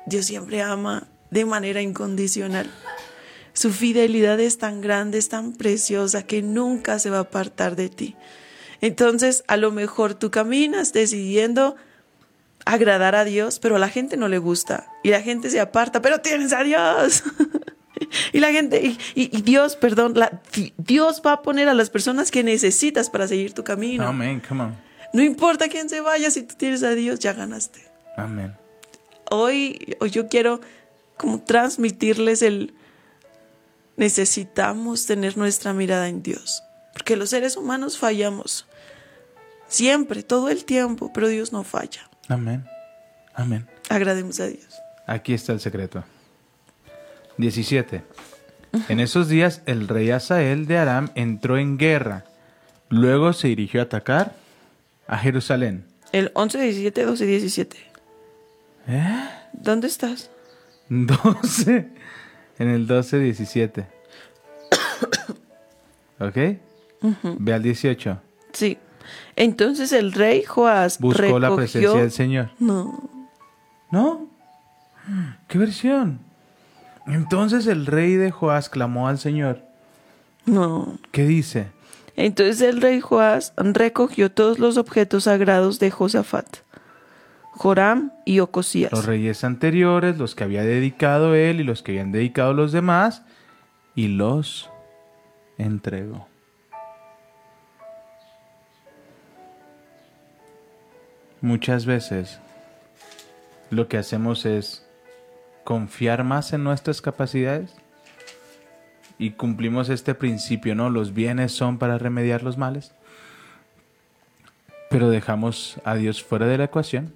[0.05, 2.69] Dios siempre ama de manera incondicional.
[3.53, 7.89] Su fidelidad es tan grande, es tan preciosa que nunca se va a apartar de
[7.89, 8.15] ti.
[8.81, 11.75] Entonces, a lo mejor tú caminas decidiendo
[12.73, 16.01] agradar a Dios, pero a la gente no le gusta y la gente se aparta,
[16.01, 17.23] pero tienes a Dios.
[18.33, 20.41] y la gente, y, y- y Dios, perdón, la-
[20.77, 24.07] Dios va a poner a las personas que necesitas para seguir tu camino.
[24.07, 24.75] Amén, come on.
[25.13, 27.83] No importa quién se vaya, si tú tienes a Dios, ya ganaste
[28.15, 28.53] Amén.
[29.31, 30.61] hoy, hoy yo quiero
[31.17, 32.73] como transmitirles el
[33.97, 38.65] necesitamos tener nuestra mirada en Dios, porque los seres humanos fallamos
[39.67, 42.08] siempre, todo el tiempo, pero Dios no falla.
[42.29, 42.63] Amén.
[43.33, 43.67] Amén.
[43.89, 44.79] Agrademos a Dios.
[45.07, 46.03] Aquí está el secreto.
[47.37, 48.03] 17.
[48.87, 52.25] En esos días el rey Asael de Aram entró en guerra.
[52.89, 54.35] Luego se dirigió a atacar
[55.07, 55.85] a Jerusalén.
[56.11, 57.77] El 11, 17, 12, 17.
[58.87, 59.29] ¿Eh?
[59.53, 60.29] ¿Dónde estás?
[60.89, 61.89] 12.
[62.59, 63.87] En el 12, 17.
[66.19, 66.37] ¿Ok?
[67.39, 68.21] Ve al 18.
[68.53, 68.77] Sí.
[69.35, 72.49] Entonces el rey Joás Buscó la presencia del Señor.
[72.59, 73.09] No.
[73.91, 74.27] ¿No?
[75.47, 76.19] ¿Qué versión?
[77.07, 79.63] Entonces el rey de Joás clamó al Señor.
[80.45, 80.97] No.
[81.11, 81.67] ¿Qué dice?
[82.15, 86.57] Entonces el rey Joás recogió todos los objetos sagrados de Josafat,
[87.53, 88.91] Joram y Ocosías.
[88.91, 93.23] Los reyes anteriores, los que había dedicado él y los que habían dedicado los demás,
[93.95, 94.69] y los
[95.57, 96.28] entregó.
[101.41, 102.39] Muchas veces
[103.69, 104.85] lo que hacemos es
[105.63, 107.73] confiar más en nuestras capacidades
[109.17, 110.89] y cumplimos este principio, ¿no?
[110.89, 112.93] Los bienes son para remediar los males.
[114.89, 117.13] Pero dejamos a Dios fuera de la ecuación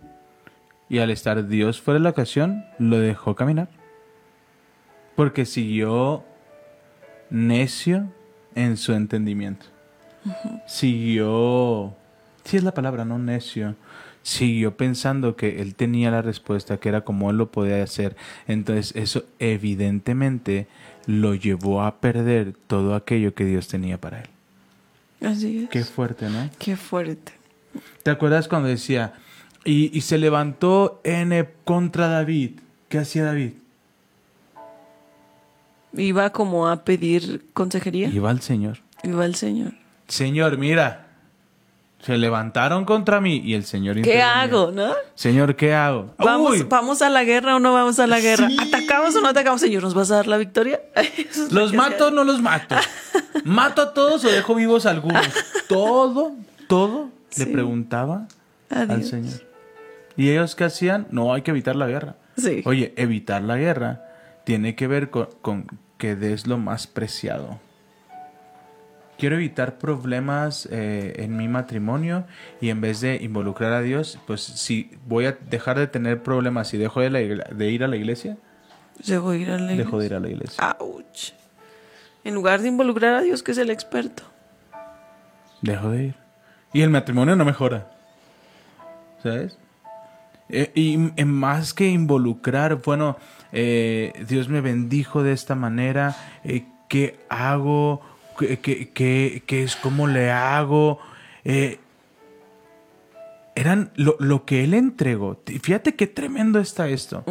[0.90, 3.70] y al estar Dios fuera de la ecuación lo dejó caminar.
[5.16, 6.24] Porque siguió
[7.30, 8.12] necio
[8.56, 9.66] en su entendimiento.
[10.68, 11.96] Siguió,
[12.44, 13.76] sí es la palabra, no necio,
[14.24, 18.16] siguió pensando que él tenía la respuesta, que era como él lo podía hacer.
[18.48, 20.68] Entonces eso evidentemente
[21.06, 24.30] lo llevó a perder todo aquello que Dios tenía para él.
[25.28, 25.70] Así es.
[25.70, 26.50] Qué fuerte, ¿no?
[26.58, 27.34] Qué fuerte.
[28.04, 29.14] ¿Te acuerdas cuando decía,
[29.64, 32.60] y, y se levantó N contra David?
[32.90, 33.54] ¿Qué hacía David?
[35.96, 38.10] Iba como a pedir consejería.
[38.10, 38.80] Iba al Señor.
[39.04, 39.74] Iba el Señor.
[40.08, 41.03] Señor, mira,
[42.06, 44.94] se levantaron contra mí y el Señor ¿Qué hago, no?
[45.16, 46.14] Señor, ¿qué hago?
[46.18, 48.50] ¿Vamos, Uy, ¿Vamos a la guerra o no vamos a la guerra?
[48.50, 48.58] Sí.
[48.60, 49.62] ¿Atacamos o no atacamos?
[49.62, 50.82] Señor, ¿nos vas a dar la victoria?
[50.96, 52.76] Es ¿Los mato o no los mato?
[53.46, 55.26] ¿Mato a todos o dejo vivos a algunos?
[55.70, 56.34] Todo,
[56.68, 58.28] todo le preguntaba
[58.70, 59.04] al.
[59.04, 59.42] Señor.
[60.18, 61.08] ¿Y ellos qué hacían?
[61.10, 62.18] No, hay que evitar la guerra.
[62.38, 62.62] Sí.
[62.66, 64.04] Oye, evitar la guerra
[64.44, 67.60] tiene que ver con, con que des lo más preciado.
[69.24, 72.26] Quiero evitar problemas eh, en mi matrimonio
[72.60, 76.74] y en vez de involucrar a Dios, pues si voy a dejar de tener problemas
[76.74, 78.36] y dejo de, la de ir a la iglesia,
[79.08, 80.08] Dejo de ir a la dejo de iglesia.
[80.08, 80.78] ir a la iglesia.
[80.78, 81.32] Ouch.
[82.26, 84.24] En lugar de involucrar a Dios, que es el experto.
[85.62, 86.16] Dejo de ir.
[86.74, 87.88] Y el matrimonio no mejora.
[89.24, 89.58] ¿Sabes?
[90.50, 93.16] Eh, y en más que involucrar, bueno,
[93.54, 98.02] eh, Dios me bendijo de esta manera, eh, ¿qué hago?
[98.38, 99.76] ¿Qué, qué- qué- qué es?
[99.76, 101.00] ¿Cómo le hago?
[101.44, 101.80] Eh,
[103.56, 105.40] eran lo, lo que él entregó.
[105.62, 107.24] Fíjate qué tremendo está esto.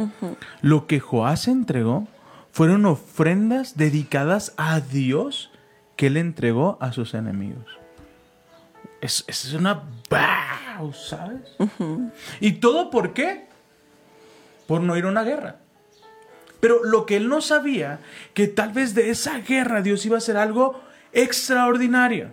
[0.60, 2.06] Lo que Joás entregó
[2.52, 5.50] fueron ofrendas dedicadas a Dios
[5.96, 7.66] que él entregó a sus enemigos.
[9.00, 9.82] Es, es una...
[10.10, 10.92] ¡Wow!
[10.92, 11.56] ¿Sabes?
[12.40, 13.46] ¿Y todo por qué?
[14.68, 15.56] Por no ir a una guerra.
[16.60, 17.98] Pero lo que él no sabía,
[18.34, 20.80] que tal vez de esa guerra Dios iba a hacer algo
[21.12, 22.32] extraordinario.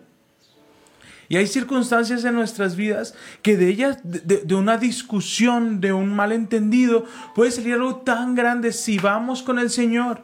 [1.27, 3.13] Y hay circunstancias en nuestras vidas
[3.43, 8.71] que de ellas, de, de- una discusión, de un malentendido, puede salir algo tan grande
[8.73, 10.23] si vamos con el Señor.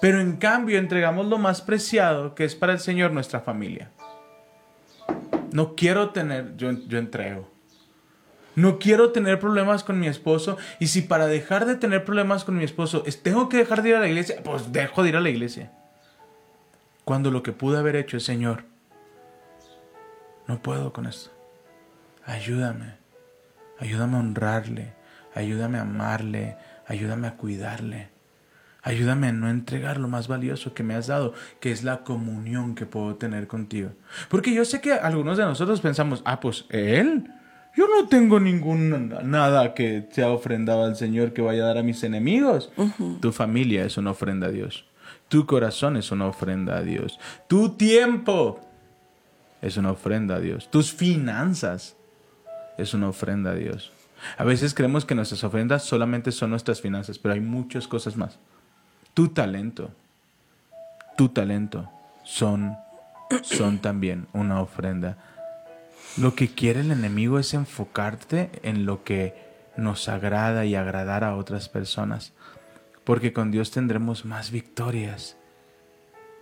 [0.00, 3.90] Pero en cambio entregamos lo más preciado que es para el Señor nuestra familia.
[5.52, 7.50] No quiero tener, yo, yo entrego.
[8.54, 10.58] No quiero tener problemas con mi esposo.
[10.78, 13.88] Y si para dejar de tener problemas con mi esposo es- tengo que dejar de
[13.88, 15.72] ir a la iglesia, pues dejo de ir a la iglesia.
[17.06, 18.64] Cuando lo que pude haber hecho es, Señor,
[20.48, 21.30] no puedo con esto.
[22.24, 22.94] Ayúdame.
[23.78, 24.92] Ayúdame a honrarle.
[25.32, 26.56] Ayúdame a amarle.
[26.84, 28.08] Ayúdame a cuidarle.
[28.82, 32.74] Ayúdame a no entregar lo más valioso que me has dado, que es la comunión
[32.74, 33.90] que puedo tener contigo.
[34.28, 37.30] Porque yo sé que algunos de nosotros pensamos, ah, pues él.
[37.76, 41.82] Yo no tengo ningún nada que sea ofrendado al Señor que vaya a dar a
[41.84, 42.72] mis enemigos.
[43.20, 44.86] Tu familia es una ofrenda a Dios.
[45.28, 47.18] Tu corazón es una ofrenda a Dios.
[47.48, 48.60] Tu tiempo
[49.62, 50.70] es una ofrenda a Dios.
[50.70, 51.96] Tus finanzas
[52.78, 53.92] es una ofrenda a Dios.
[54.38, 58.38] A veces creemos que nuestras ofrendas solamente son nuestras finanzas, pero hay muchas cosas más.
[59.14, 59.90] Tu talento,
[61.16, 61.88] tu talento
[62.24, 62.76] son,
[63.42, 65.16] son también una ofrenda.
[66.16, 69.34] Lo que quiere el enemigo es enfocarte en lo que
[69.76, 72.32] nos agrada y agradar a otras personas,
[73.06, 75.36] porque con Dios tendremos más victorias.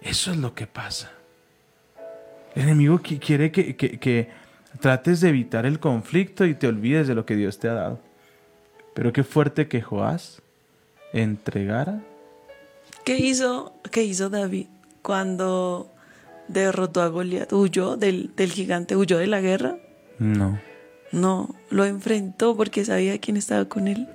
[0.01, 1.13] Eso es lo que pasa.
[2.57, 4.29] El enemigo qui- quiere que, que- que
[4.81, 8.01] trates de evitar el conflicto y te olvides de lo que Dios te ha dado.
[8.95, 10.41] Pero qué fuerte que Joás
[11.13, 12.01] entregara.
[13.05, 14.67] ¿Qué hizo, qué hizo David
[15.03, 15.93] cuando
[16.49, 17.53] derrotó a Goliat?
[17.53, 18.97] ¿Huyó del, del gigante?
[18.97, 19.77] ¿Huyó de la guerra?
[20.19, 20.59] No.
[21.13, 24.09] No, lo enfrentó porque sabía quién estaba con él.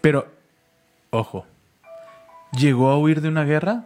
[0.00, 0.28] Pero,
[1.10, 1.46] ojo,
[2.52, 3.84] ¿llegó a huir de una guerra?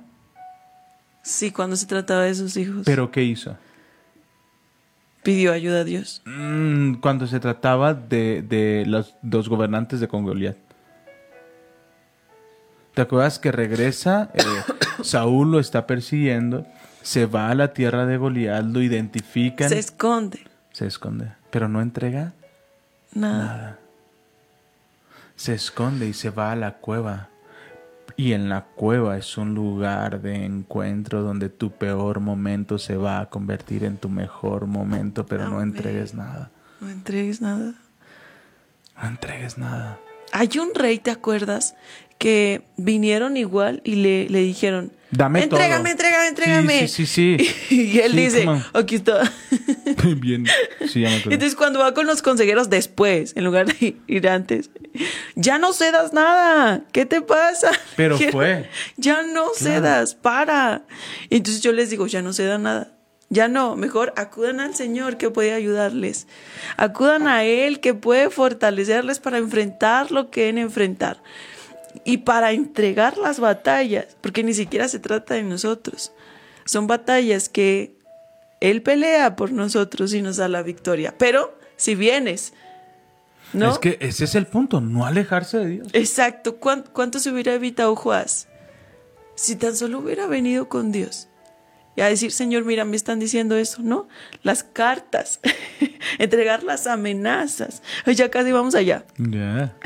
[1.22, 2.82] Sí, cuando se trataba de sus hijos.
[2.84, 3.56] ¿Pero qué hizo?
[5.22, 6.20] pidió ayuda a Dios.
[6.26, 10.58] Mm, cuando se trataba de, de los dos gobernantes de con Goliat.
[12.92, 14.30] ¿Te acuerdas que regresa?
[14.34, 14.44] eh,
[15.02, 16.66] Saúl lo está persiguiendo.
[17.00, 19.70] Se va a la tierra de Goliat, lo identifican.
[19.70, 20.40] Se esconde.
[20.72, 21.32] se esconde.
[21.50, 22.34] Pero no entrega
[23.14, 23.38] Nada.
[23.38, 23.78] nada.
[25.36, 27.28] Se esconde y se va a la cueva.
[28.16, 33.20] Y en la cueva es un lugar de encuentro donde tu peor momento se va
[33.20, 36.50] a convertir en tu mejor momento, pero no entregues nada.
[36.80, 37.74] No entregues nada.
[38.96, 39.98] No entregues nada.
[40.36, 41.74] Hay un rey, ¿te acuerdas?
[42.18, 45.92] Que vinieron igual y le, le dijeron, Dame entrégame, todo.
[45.92, 46.88] entrégame, entrégame.
[46.88, 47.54] Sí, sí, sí.
[47.74, 49.24] Y él Sí, dice, aquí está.
[49.50, 50.14] sí.
[50.16, 50.44] Bien.
[50.88, 51.30] Sí, ya me acuerdo.
[51.34, 54.70] Entonces cuando va con los consejeros después, en lugar de ir antes,
[55.36, 56.82] ya no cedas nada.
[56.92, 57.70] ¿Qué te pasa?
[57.96, 58.68] Pero Quiero- fue.
[58.96, 60.82] Ya no cedas, para.
[61.30, 62.90] Y entonces yo les digo, ya no cedan nada.
[63.30, 66.26] Ya no, mejor acudan al Señor que puede ayudarles.
[66.76, 71.22] Acudan a Él que puede fortalecerles para enfrentar lo que deben enfrentar.
[72.04, 76.12] Y para entregar las batallas, porque ni siquiera se trata de nosotros.
[76.64, 77.96] Son batallas que
[78.60, 81.14] Él pelea por nosotros y nos da la victoria.
[81.18, 82.52] Pero si vienes,
[83.52, 83.72] ¿no?
[83.72, 85.88] Es que ese es el punto, no alejarse de Dios.
[85.92, 86.56] Exacto.
[86.58, 88.48] ¿Cuán- ¿Cuánto se hubiera evitado Joás
[89.34, 91.28] si tan solo hubiera venido con Dios?
[91.96, 94.08] Y a decir, Señor, mira, me están diciendo eso, ¿no?
[94.42, 95.40] Las cartas,
[96.18, 97.82] entregar las amenazas.
[98.06, 99.04] Ya casi vamos allá.
[99.18, 99.76] Ya.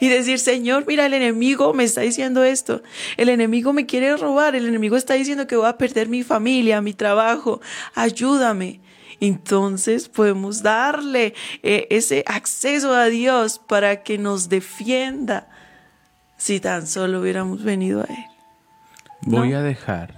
[0.00, 2.82] Y decir, Señor, mira, el enemigo me está diciendo esto.
[3.16, 4.56] El enemigo me quiere robar.
[4.56, 7.60] El enemigo está diciendo que voy a perder mi familia, mi trabajo.
[7.94, 8.80] Ayúdame.
[9.20, 15.48] Entonces podemos darle eh, ese acceso a Dios para que nos defienda.
[16.36, 18.24] Si tan solo hubiéramos venido a Él.
[19.22, 20.17] Voy a dejar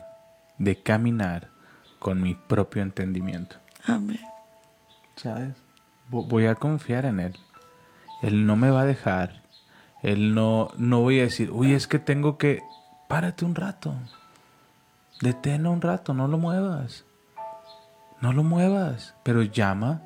[0.61, 1.49] de caminar
[1.99, 3.57] con mi propio entendimiento.
[3.87, 4.20] Amén.
[5.16, 5.55] ¿Sabes?
[6.11, 7.37] Vo- Voy a confiar en Él.
[8.23, 9.42] Él no me va a dejar.
[10.03, 12.61] Él no, no voy a decir, uy, es que tengo que...
[13.09, 13.94] Párate un rato.
[15.20, 17.05] Deténlo un rato, no lo muevas.
[18.20, 20.03] No lo muevas, pero llama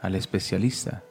[0.00, 1.02] al especialista.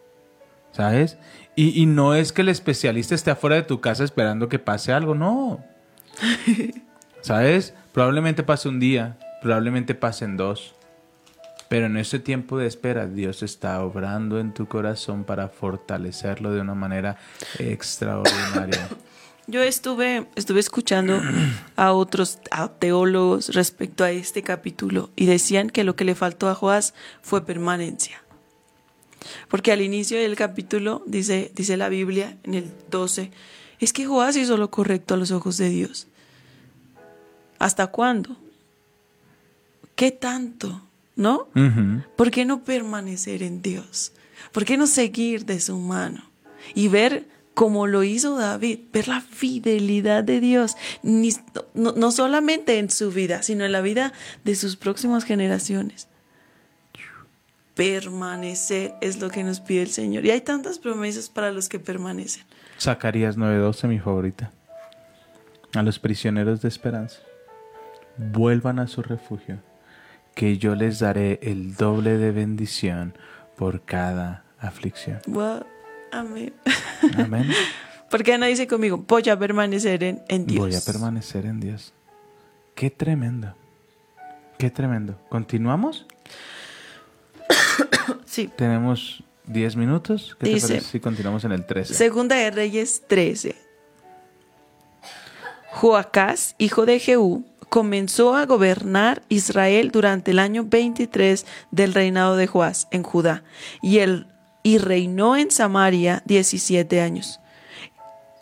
[0.74, 1.18] ¿Sabes?
[1.56, 4.94] Y, y no es que el especialista esté afuera de tu casa esperando que pase
[4.94, 5.60] algo, no.
[7.22, 7.74] ¿Sabes?
[7.94, 10.76] Probablemente pase un día, probablemente pasen dos.
[11.70, 16.60] Pero en ese tiempo de espera, Dios está obrando en tu corazón para fortalecerlo de
[16.60, 17.18] una manera
[17.60, 18.90] extraordinaria.
[19.48, 21.22] Yo estuve, estuve escuchando
[21.76, 26.50] a otros a teólogos respecto a este capítulo y decían que lo que le faltó
[26.50, 28.22] a Joás fue permanencia.
[29.48, 33.32] Porque al inicio del capítulo dice, dice la Biblia en el 12,
[33.80, 36.08] es que Joás hizo lo correcto a los ojos de Dios.
[37.62, 38.36] ¿Hasta cuándo?
[39.96, 40.82] ¿Qué tanto?
[41.16, 41.48] ¿No?
[42.16, 44.14] ¿Por qué no permanecer en Dios?
[44.52, 46.24] ¿Por qué no seguir de su mano?
[46.74, 51.36] Y ver como lo hizo David, ver la fidelidad de Dios, ni-
[51.76, 56.08] no, no solamente en su vida, sino en la vida de sus próximas generaciones.
[57.76, 60.26] Permanecer es lo que nos pide el Señor.
[60.26, 62.44] Y hay tantas promesas para los que permanecen.
[62.80, 64.52] Zacarías 9:12, mi favorita.
[65.76, 67.18] A los prisioneros de esperanza.
[68.18, 69.60] Vuelvan a su refugio,
[70.36, 73.18] que yo les daré el doble de bendición
[73.58, 75.20] por cada aflicción.
[75.28, 75.66] Wow,
[76.12, 76.54] amén.
[77.18, 77.50] Amén.
[78.10, 78.98] ¿Por qué no dice conmigo?
[79.08, 80.60] Voy a permanecer en, en Dios.
[80.68, 81.94] Voy a permanecer en Dios.
[82.76, 83.56] Qué tremendo.
[84.58, 85.20] Qué tremendo.
[85.30, 86.06] ¿Continuamos?
[88.26, 88.50] Sí.
[88.56, 90.38] Tenemos 10 minutos.
[90.40, 91.94] ¿Qué Dice- te parece si continuamos en el 13?
[91.94, 93.56] Segunda de Reyes 13.
[95.72, 102.46] Joacás, hijo de Jehú, comenzó a gobernar Israel durante el año 23 del reinado de
[102.46, 103.46] Joás en Judá,
[103.82, 104.28] y, él,
[104.62, 107.40] y reinó en Samaria 17 años.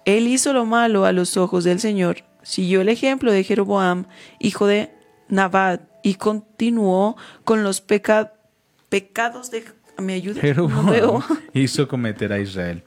[0.06, 4.06] Él hizo lo malo a los ojos del Señor, siguió el ejemplo de Jeroboam,
[4.40, 4.92] hijo de
[5.28, 8.34] Nabat, y continuó con los peca-
[8.90, 9.64] pecados de...
[10.00, 10.42] ¿Me ayuda?
[10.42, 12.82] Jeroboam No hizo cometer a Israel.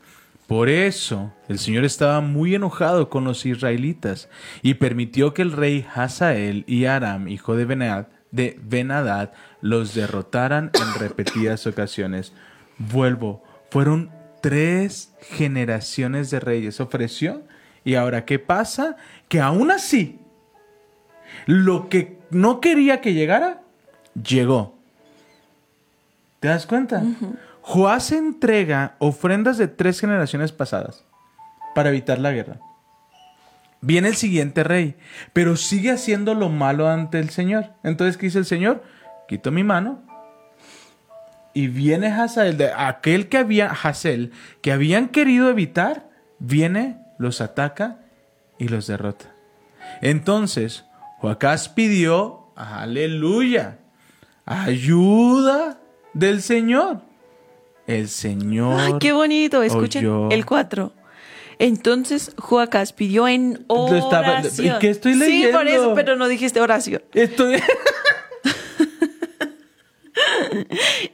[0.52, 4.28] Por eso el Señor estaba muy enojado con los israelitas
[4.60, 11.00] y permitió que el rey Hazael y Aram, hijo de Benad, Benadad, los derrotaran en
[11.00, 12.34] repetidas ocasiones.
[12.76, 14.10] Vuelvo, fueron
[14.42, 16.80] tres generaciones de reyes.
[16.80, 17.44] Ofreció.
[17.82, 18.98] Y ahora, ¿qué pasa?
[19.28, 20.20] Que aún así,
[21.46, 23.62] lo que no quería que llegara,
[24.22, 24.77] llegó.
[26.40, 27.02] ¿Te das cuenta?
[27.63, 31.04] Joás entrega ofrendas de tres generaciones pasadas
[31.75, 32.60] para evitar la guerra.
[33.81, 34.96] Viene el siguiente rey,
[35.33, 37.71] pero sigue haciendo lo malo ante el Señor.
[37.83, 38.83] Entonces, ¿qué dice el Señor?
[39.29, 40.02] Quito mi mano.
[41.54, 46.08] Y viene Hazael, de aquel que había, Hazael, que habían querido evitar,
[46.38, 47.98] viene, los ataca
[48.58, 49.35] y los derrota.
[50.00, 50.85] Entonces,
[51.19, 53.79] Joacás pidió, aleluya,
[54.46, 55.79] ayuda
[56.15, 57.12] del Señor.
[57.87, 58.80] El Señor.
[58.80, 59.62] Ay, qué bonito.
[59.62, 60.30] Escuchen oyó.
[60.30, 60.92] el 4.
[61.58, 64.76] Entonces Joacás pidió en oración.
[64.76, 65.87] ¿y qué estoy Sí, por leyendo?
[65.87, 67.02] eso, pero no dijiste oración.
[67.12, 67.60] Estoy...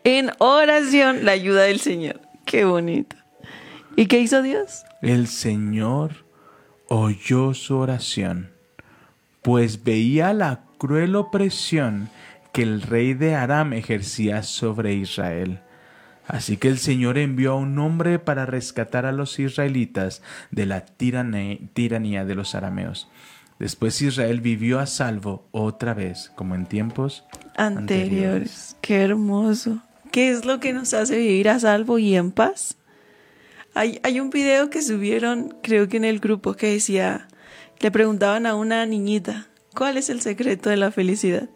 [0.04, 2.20] En oración la ayuda del Señor.
[2.44, 3.16] Qué bonito.
[3.96, 4.84] ¿Y qué hizo Dios?
[5.02, 6.24] El Señor
[6.88, 8.50] oyó su oración,
[9.42, 12.08] pues veía la cruel opresión
[12.52, 15.60] que el rey de Aram ejercía sobre Israel.
[16.28, 20.84] Así que el Señor envió a un hombre para rescatar a los israelitas de la
[20.84, 23.08] tiranía de los arameos.
[23.58, 27.24] Después Israel vivió a salvo otra vez, como en tiempos
[27.56, 28.76] Anteriores.
[28.82, 29.82] Qué hermoso.
[30.12, 32.76] ¿Qué es lo que nos hace vivir a salvo y en paz?
[33.74, 37.26] Hay, hay un video que subieron, creo que en el grupo, que decía,
[37.80, 41.48] le preguntaban a una niñita, ¿cuál es el secreto de la felicidad?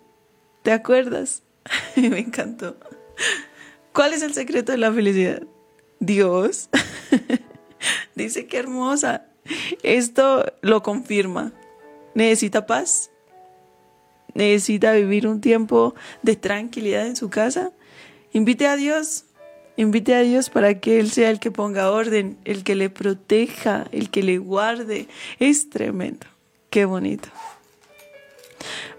[0.63, 1.43] ¿Te acuerdas?
[1.97, 2.77] Me encantó.
[3.93, 5.43] ¿Cuál es el secreto de la felicidad?
[6.01, 6.69] Dios.
[8.15, 9.27] Dice que hermosa.
[9.83, 11.53] Esto lo confirma.
[12.15, 13.13] ¿Necesita paz?
[14.35, 17.73] necesita vivir un tiempo de tranquilidad en su casa,
[18.33, 19.25] invite a Dios,
[19.77, 23.87] invite a Dios para que Él sea el que ponga orden, el que le proteja,
[23.93, 25.09] el que le guarde.
[25.39, 26.27] Es tremendo.
[26.71, 27.29] Qué bonito.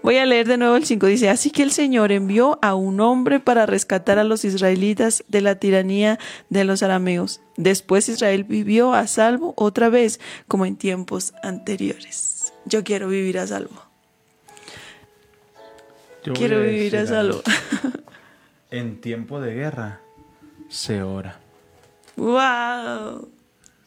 [0.02, 1.06] Voy a leer de nuevo el 5.
[1.06, 5.40] Dice, así que el Señor envió a un hombre para rescatar a los israelitas de
[5.40, 6.18] la tiranía
[6.50, 7.40] de los arameos.
[7.56, 12.52] Después Israel vivió a salvo otra vez, como en tiempos anteriores.
[12.64, 13.82] Yo quiero vivir a salvo.
[16.24, 17.42] Yo Quiero a vivir a salvo.
[18.70, 20.00] En tiempo de guerra
[20.68, 21.38] se ora.
[22.16, 23.28] ¡Wow!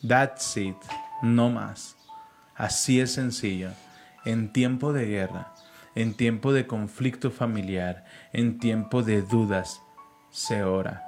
[0.07, 0.77] That's it.
[1.21, 1.97] No más.
[2.55, 3.71] Así es sencillo.
[4.23, 5.53] En tiempo de guerra,
[5.97, 9.81] en tiempo de conflicto familiar, en tiempo de dudas,
[10.29, 11.03] se ora.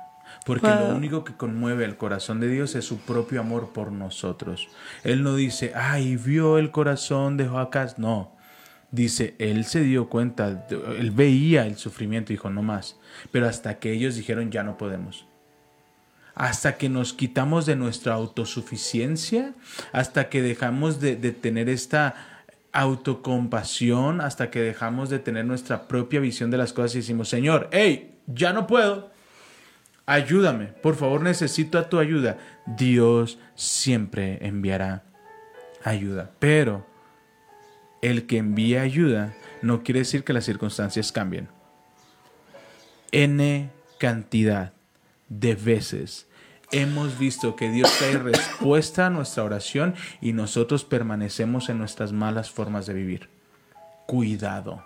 [0.46, 0.90] Porque Wow.
[0.90, 4.68] lo único que conmueve el corazón de Dios es su propio amor por nosotros.
[5.04, 8.00] Él no dice, ay, vio el corazón de Joacás.
[8.00, 8.36] No.
[8.90, 10.66] Dice, él se dio cuenta,
[10.98, 12.98] él veía el sufrimiento dijo, no más.
[13.32, 15.28] Pero hasta que ellos dijeron, ya no podemos
[16.36, 19.54] hasta que nos quitamos de nuestra autosuficiencia,
[19.92, 22.39] hasta que dejamos de, de tener esta
[22.72, 27.70] autocompasión, hasta que dejamos de tener nuestra propia visión de las cosas y decimos, Señor,
[27.72, 29.12] hey, ya no puedo,
[30.06, 32.38] ayúdame, por favor necesito a tu ayuda.
[32.66, 35.04] Dios siempre enviará
[35.84, 36.86] ayuda, pero
[38.02, 41.50] el que envía ayuda no quiere decir que las circunstancias cambien.
[43.12, 44.74] N cantidad
[45.28, 46.29] de veces
[46.72, 52.50] hemos visto que Dios trae respuesta a nuestra oración y nosotros permanecemos en nuestras malas
[52.50, 53.30] formas de vivir.
[54.06, 54.84] Cuidado.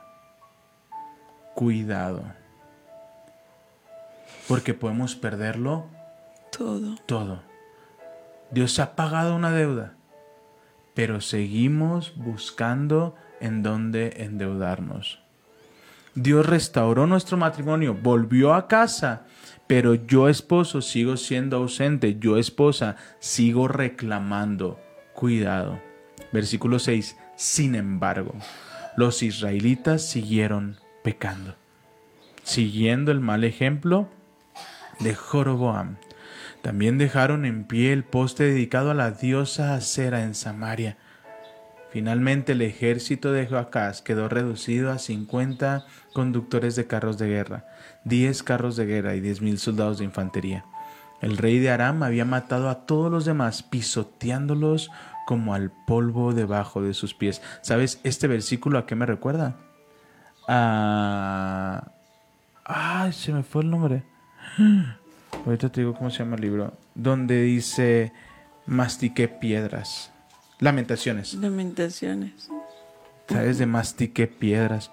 [1.56, 2.24] Cuidado.
[4.48, 5.86] Porque podemos perderlo
[6.52, 6.96] Todo.
[7.06, 7.42] todo.
[8.52, 9.96] Dios ha pagado una deuda,
[10.94, 15.23] pero seguimos buscando en dónde endeudarnos.
[16.16, 19.26] Dios restauró nuestro matrimonio, volvió a casa,
[19.66, 24.80] pero yo esposo sigo siendo ausente, yo esposa sigo reclamando.
[25.14, 25.82] Cuidado.
[26.32, 27.18] Versículo 6.
[27.36, 28.34] Sin embargo,
[28.96, 31.56] los israelitas siguieron pecando,
[32.44, 34.08] siguiendo el mal ejemplo
[35.00, 35.98] de Joroboam.
[36.62, 40.98] También dejaron en pie el poste dedicado a la diosa Acera en Samaria.
[41.94, 47.68] Finalmente el ejército de Joacás quedó reducido a 50 conductores de carros de guerra,
[48.06, 50.66] 10 carros de guerra y 10.000 soldados de infantería.
[51.22, 54.90] El rey de Aram había matado a todos los demás, pisoteándolos
[55.28, 57.44] como al polvo debajo de sus pies.
[57.62, 59.56] ¿Sabes este versículo a qué me recuerda?
[60.48, 61.92] A...
[62.66, 64.02] Ay, se me fue el nombre.
[65.46, 66.74] Ahorita te digo cómo se llama el libro.
[66.96, 68.14] Donde dice,
[68.66, 70.13] mastiqué piedras.
[70.64, 71.34] Lamentaciones.
[71.34, 72.50] Lamentaciones.
[73.28, 73.58] ¿Sabes?
[73.58, 74.92] De mastiqué piedras.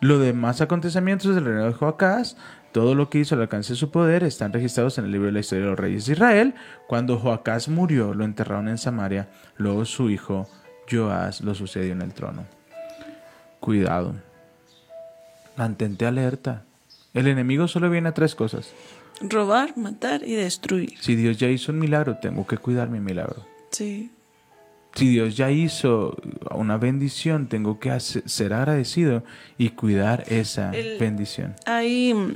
[0.00, 2.36] Los demás acontecimientos del reino de Joacás,
[2.72, 5.32] todo lo que hizo al alcance de su poder, están registrados en el libro de
[5.32, 6.54] la historia de los reyes de Israel.
[6.88, 9.28] Cuando Joacás murió, lo enterraron en Samaria.
[9.58, 10.48] Luego su hijo
[10.90, 12.44] Joás lo sucedió en el trono.
[13.60, 14.16] Cuidado.
[15.56, 16.64] Mantente alerta.
[17.14, 18.72] El enemigo solo viene a tres cosas.
[19.20, 20.94] Robar, matar y destruir.
[21.00, 23.46] Si Dios ya hizo un milagro, tengo que cuidar mi milagro.
[23.70, 24.10] Sí.
[24.94, 26.16] Si Dios ya hizo
[26.50, 29.24] una bendición, tengo que hacer- ser agradecido
[29.58, 31.54] y cuidar esa El- bendición.
[31.64, 32.34] Hay, mm,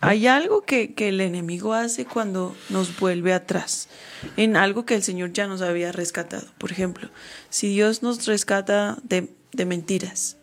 [0.00, 3.88] hay algo que, que el enemigo hace cuando nos vuelve atrás,
[4.36, 6.46] en algo que el Señor ya nos había rescatado.
[6.56, 7.08] Por ejemplo,
[7.50, 10.36] si Dios nos rescata de, de mentiras,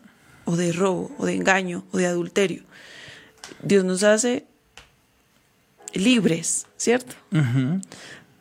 [0.43, 2.63] o de robo, o de engaño, o de adulterio,
[3.63, 4.45] Dios nos hace
[5.93, 7.15] libres, ¿cierto?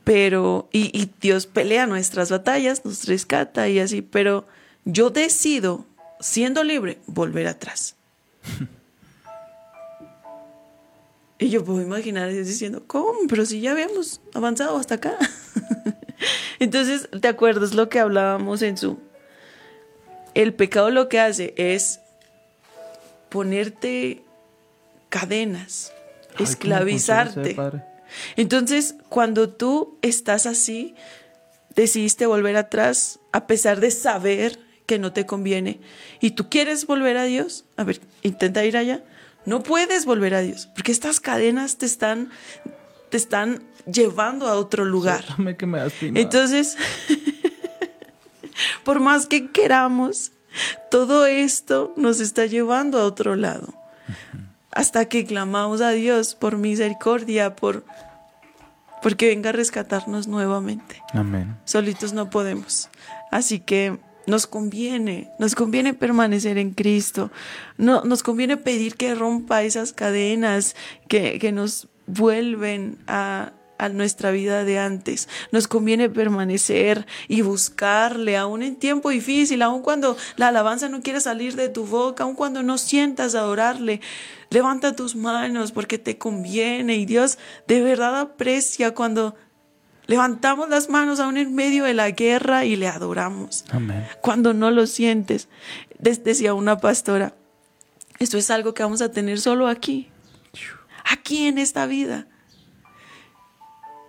[0.05, 4.47] Pero, y, y Dios pelea nuestras batallas, nos rescata y así, pero
[4.85, 5.87] yo decido,
[6.21, 7.97] siendo libre, volver atrás.
[11.37, 13.13] Y yo puedo imaginar diciendo, ¿cómo?
[13.29, 15.19] Pero si ya habíamos avanzado hasta acá.
[16.59, 18.99] Entonces, ¿te acuerdas lo que hablábamos en su...
[20.33, 22.01] El pecado lo que hace es
[23.29, 24.23] ponerte
[25.09, 27.57] cadenas, Ay, ¿cómo funciona esclavizarte.
[28.37, 30.95] Entonces, cuando tú estás así,
[31.75, 35.81] decidiste volver atrás a pesar de saber que no te conviene
[36.21, 39.03] y tú quieres volver a Dios, a ver, intenta ir allá.
[39.47, 42.31] No puedes volver a Dios porque estas cadenas te están
[43.11, 45.25] te están llevando a otro lugar.
[45.57, 45.81] Que me.
[46.01, 46.77] Entonces,
[48.85, 50.33] por más que queramos,
[50.91, 53.75] todo esto nos está llevando a otro lado.
[54.73, 57.85] Hasta que clamamos a Dios por misericordia, por
[59.05, 61.03] porque venga a rescatarnos nuevamente.
[61.13, 61.59] Amén.
[61.67, 62.89] Solitos no podemos.
[63.31, 67.31] Así que nos conviene, nos conviene permanecer en Cristo.
[67.77, 70.75] No, nos conviene pedir que rompa esas cadenas
[71.07, 75.29] que, que nos vuelven a, a nuestra vida de antes.
[75.53, 81.21] Nos conviene permanecer y buscarle, aún en tiempo difícil, aun cuando la alabanza no quiere
[81.21, 84.01] salir de tu boca, aun cuando no sientas adorarle.
[84.51, 89.35] Levanta tus manos porque te conviene y Dios de verdad aprecia cuando
[90.07, 93.65] levantamos las manos aún en medio de la guerra y le adoramos.
[93.71, 94.07] Amén.
[94.21, 95.49] Cuando no lo sientes,
[95.99, 97.35] decía una pastora,
[98.19, 100.09] esto es algo que vamos a tener solo aquí,
[101.05, 102.29] aquí en esta vida.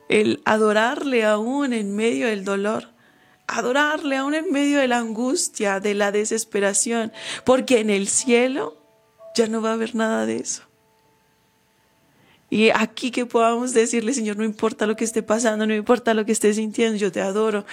[0.10, 2.90] El adorarle aún en medio del dolor,
[3.48, 7.12] adorarle aún en medio de la angustia, de la desesperación,
[7.44, 8.78] porque en el cielo
[9.36, 10.64] ya no va a haber nada de eso.
[12.50, 16.26] Y aquí que podamos decirle, Señor, no importa lo que esté pasando, no importa lo
[16.26, 17.66] que esté sintiendo, yo te adoro,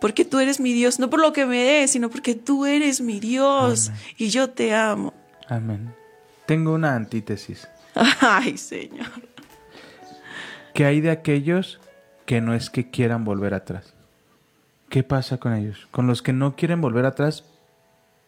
[0.00, 3.00] porque tú eres mi Dios, no por lo que me des, sino porque tú eres
[3.00, 5.14] mi Dios y yo te amo.
[5.48, 5.94] Amén.
[6.46, 7.68] Tengo una antítesis.
[8.20, 9.27] Ay, Señor.
[10.78, 11.80] ¿Qué hay de aquellos
[12.24, 13.94] que no es que quieran volver atrás?
[14.88, 15.88] ¿Qué pasa con ellos?
[15.90, 17.42] Con los que no quieren volver atrás,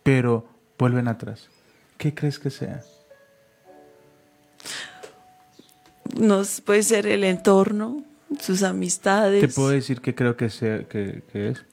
[0.02, 1.48] pero vuelven atrás.
[1.96, 2.82] ¿Qué crees que sea?
[6.18, 8.02] Nos puede ser el entorno,
[8.40, 9.40] sus amistades.
[9.40, 11.64] Te puedo decir que creo que, sea, que, que es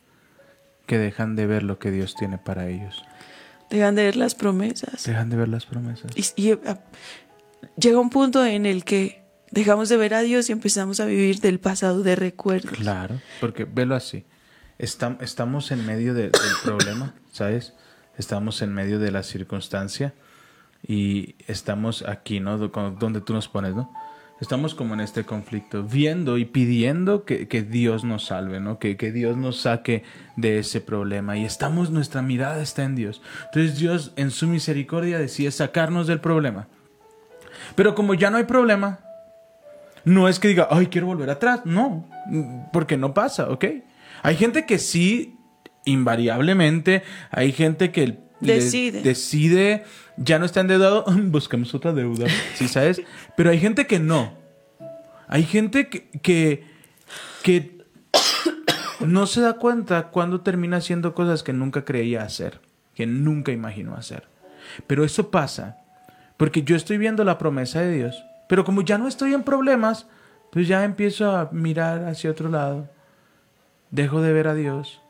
[0.85, 3.03] que dejan de ver lo que Dios tiene para ellos.
[3.71, 5.05] Dejan de ver las promesas.
[5.05, 6.11] Dejan de ver las promesas.
[6.15, 6.77] Y, y, ah,
[7.77, 11.39] llega un punto en el que dejamos de ver a Dios y empezamos a vivir
[11.39, 12.71] del pasado de recuerdos.
[12.77, 14.25] Claro, porque velo así.
[14.79, 17.73] Estam- estamos en medio de- del problema, ¿sabes?
[18.17, 20.13] Estamos en medio de la circunstancia
[20.87, 22.71] y estamos aquí, ¿no?
[22.71, 23.91] Con- Donde tú nos pones, ¿no?
[24.39, 28.77] Estamos como en este conflicto, viendo y pidiendo que, que Dios nos salve, ¿no?
[28.77, 30.03] Que, que Dios nos saque
[30.35, 31.37] de ese problema.
[31.37, 33.23] Y estamos, nuestra mirada está en Dios.
[33.45, 36.67] Entonces Dios en su misericordia decide sacarnos del problema.
[37.75, 38.99] Pero como ya no hay problema,
[40.07, 41.61] no es que diga, ay, quiero volver atrás.
[41.65, 42.07] No,
[42.71, 43.65] porque no pasa, ¿ok?
[44.23, 45.35] Hay gente que sí,
[45.83, 49.01] invariablemente, hay gente que Decide.
[49.01, 49.83] decide,
[50.15, 53.01] ya no está endeudado, buscamos otra deuda, ¿sí sabes?
[53.35, 54.33] Pero hay gente que no.
[55.27, 56.63] Hay gente que, que,
[57.43, 57.77] que
[59.01, 62.61] no se da cuenta cuando termina haciendo cosas que nunca creía hacer,
[62.95, 64.23] que nunca imaginó hacer.
[64.87, 65.79] Pero eso pasa
[66.37, 70.07] porque yo estoy viendo la promesa de Dios, pero como ya no estoy en problemas,
[70.51, 72.89] pues ya empiezo a mirar hacia otro lado.
[73.91, 75.01] Dejo de ver a Dios.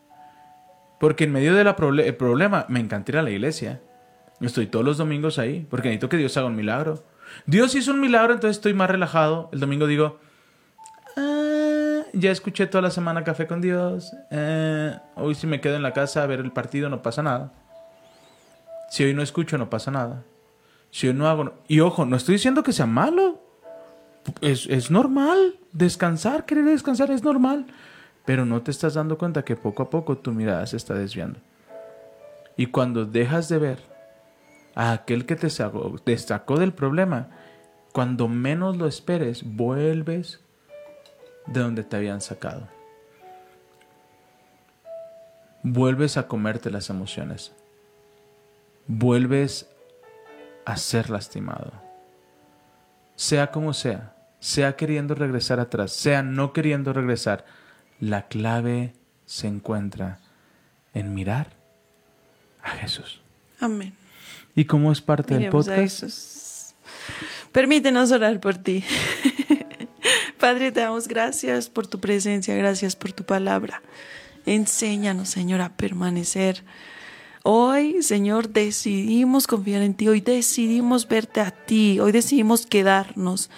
[1.00, 1.74] Porque en medio del
[2.16, 3.82] problema me encanta ir a la iglesia.
[4.42, 7.04] Estoy todos los domingos ahí, porque necesito que Dios haga un milagro.
[7.46, 9.50] Dios hizo un milagro, entonces estoy más relajado.
[9.52, 10.20] El domingo digo,
[11.16, 14.14] "Ah, ya escuché toda la semana café con Dios.
[14.32, 17.52] Eh, hoy si me quedo en la casa a ver el partido no pasa nada.
[18.90, 20.24] Si hoy no escucho no pasa nada.
[20.98, 21.54] Si hoy no hago...
[21.68, 23.40] Y ojo, no estoy diciendo que sea malo.
[24.42, 27.68] Es, es normal descansar, querer descansar es normal.
[28.26, 31.40] Pero no te estás dando cuenta que poco a poco tu mirada se está desviando.
[32.56, 33.80] Y cuando dejas de ver
[34.74, 37.28] a aquel que te sacó, te sacó del problema,
[37.94, 40.40] cuando menos lo esperes, vuelves
[41.46, 42.68] de donde te habían sacado.
[45.62, 47.54] Vuelves a comerte las emociones.
[48.88, 49.70] Vuelves
[50.68, 51.72] a ser lastimado.
[53.16, 57.46] Sea como sea, sea queriendo regresar atrás, sea no queriendo regresar,
[58.02, 58.94] la clave
[59.26, 60.20] se encuentra
[60.94, 61.54] en mirar
[62.62, 63.22] a Jesús.
[63.62, 63.94] Amén.
[64.56, 66.02] ¿Y cómo es parte del Miremos podcast?
[66.02, 66.76] Jesús.
[67.54, 68.84] Permítenos orar por ti.
[70.38, 73.82] Padre, te damos gracias por tu presencia, gracias por tu palabra.
[74.46, 76.66] Enséñanos, Señor, a permanecer.
[77.50, 83.50] Hoy, Señor, decidimos confiar en ti, hoy decidimos verte a ti, hoy decidimos quedarnos.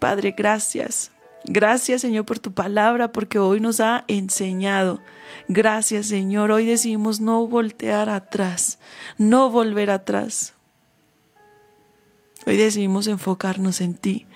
[0.00, 1.12] Padre, gracias.
[1.44, 5.00] Gracias, Señor, por tu palabra, porque hoy nos ha enseñado.
[5.46, 6.50] Gracias, Señor.
[6.50, 8.80] Hoy decidimos no voltear atrás,
[9.18, 10.54] no volver atrás.
[12.44, 14.26] Hoy decidimos enfocarnos en ti,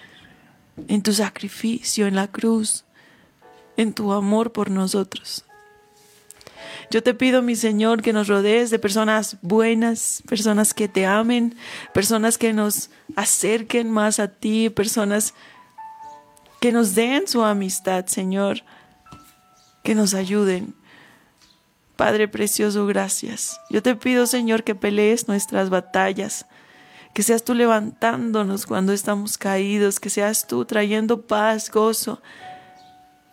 [0.87, 2.85] en tu sacrificio, en la cruz,
[3.77, 5.46] en tu amor por nosotros.
[6.91, 11.57] Yo te pido, mi Señor, que nos rodees de personas buenas, personas que te amen,
[11.93, 15.35] personas que nos acerquen más a ti, personas
[16.61, 18.63] que nos den su amistad, Señor,
[19.83, 20.75] que nos ayuden.
[21.97, 23.61] Padre precioso, gracias.
[23.71, 26.47] Yo te pido, Señor, que pelees nuestras batallas,
[27.15, 32.21] que seas tú levantándonos cuando estamos caídos, que seas tú trayendo paz, gozo.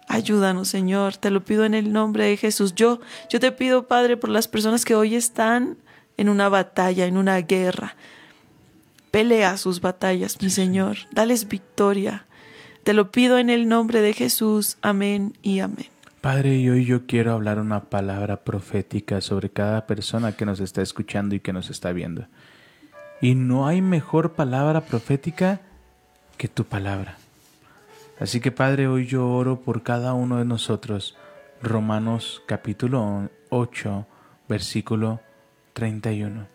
[0.08, 2.76] Ayúdanos, Señor, te lo pido en el nombre de Jesús.
[2.76, 3.00] Yo,
[3.30, 5.78] yo te pido, Padre, por las personas que hoy están
[6.18, 7.96] en una batalla, en una guerra.
[9.12, 10.98] Pelea sus batallas, mi Señor.
[11.12, 12.26] Dales victoria.
[12.84, 14.78] Te lo pido en el nombre de Jesús.
[14.82, 15.88] Amén y amén.
[16.20, 20.82] Padre, y hoy yo quiero hablar una palabra profética sobre cada persona que nos está
[20.82, 22.28] escuchando y que nos está viendo.
[23.22, 25.62] Y no hay mejor palabra profética
[26.38, 27.18] que tu palabra.
[28.24, 31.18] Así que Padre, hoy yo oro por cada uno de nosotros.
[31.62, 34.08] Romanos capítulo 8,
[34.48, 35.20] versículo
[35.74, 36.48] 31.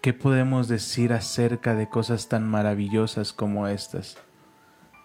[0.00, 4.16] ¿Qué podemos decir acerca de cosas tan maravillosas como estas?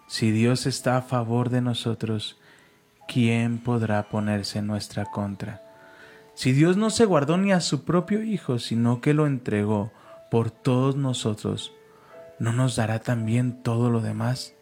[0.06, 2.38] Si Dios está a favor de nosotros,
[3.08, 5.64] ¿quién podrá ponerse en nuestra contra?
[6.34, 9.90] Si Dios no se guardó ni a su propio Hijo, sino que lo entregó
[10.30, 11.72] por todos nosotros,
[12.38, 14.55] ¿no nos dará también todo lo demás?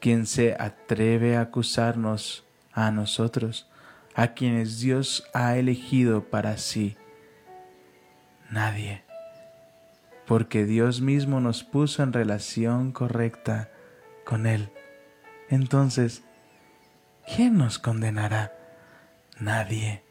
[0.00, 3.68] ¿Quién se atreve a acusarnos a nosotros,
[4.14, 6.96] a quienes Dios ha elegido para sí?
[8.50, 9.02] Nadie,
[10.26, 13.68] porque Dios mismo nos puso en relación correcta
[14.24, 14.70] con Él.
[15.50, 16.22] Entonces,
[17.36, 18.54] ¿quién nos condenará?
[19.38, 20.02] Nadie,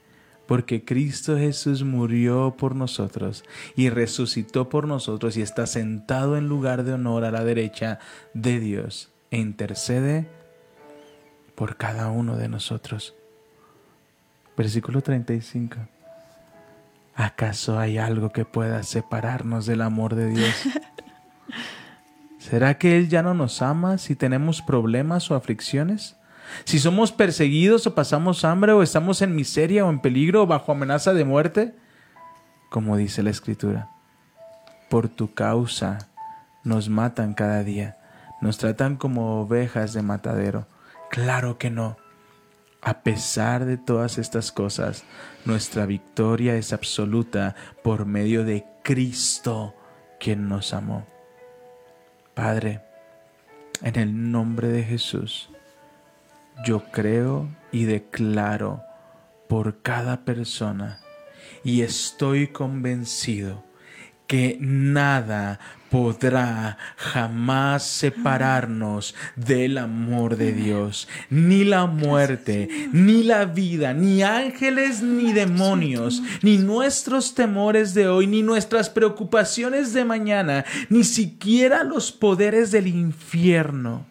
[0.45, 3.43] porque Cristo Jesús murió por nosotros
[3.75, 7.97] y resucitó por nosotros y está sentado en lugar de honor a la derecha
[8.35, 10.27] de Dios e intercede
[11.55, 13.15] por cada uno de nosotros.
[14.57, 15.77] Versículo 35.
[17.15, 20.55] ¿Acaso hay algo que pueda separarnos del amor de Dios?
[22.39, 26.15] ¿Será que Él ya no nos ama si tenemos problemas o aflicciones?
[26.63, 30.71] Si somos perseguidos o pasamos hambre o estamos en miseria o en peligro o bajo
[30.71, 31.75] amenaza de muerte,
[32.69, 33.89] como dice la Escritura,
[34.89, 36.09] por tu causa
[36.63, 37.98] nos matan cada día,
[38.41, 40.67] nos tratan como ovejas de matadero.
[41.09, 41.97] Claro que no.
[42.81, 45.03] A pesar de todas estas cosas,
[45.45, 49.75] nuestra victoria es absoluta por medio de Cristo,
[50.19, 51.05] quien nos amó.
[52.33, 52.81] Padre,
[53.81, 55.49] en el nombre de Jesús,
[56.65, 58.83] yo creo y declaro
[59.47, 60.99] por cada persona
[61.63, 63.63] y estoy convencido
[64.27, 65.59] que nada
[65.89, 71.07] podrá jamás separarnos del amor de Dios.
[71.29, 78.27] Ni la muerte, ni la vida, ni ángeles, ni demonios, ni nuestros temores de hoy,
[78.27, 84.05] ni nuestras preocupaciones de mañana, ni siquiera los poderes del infierno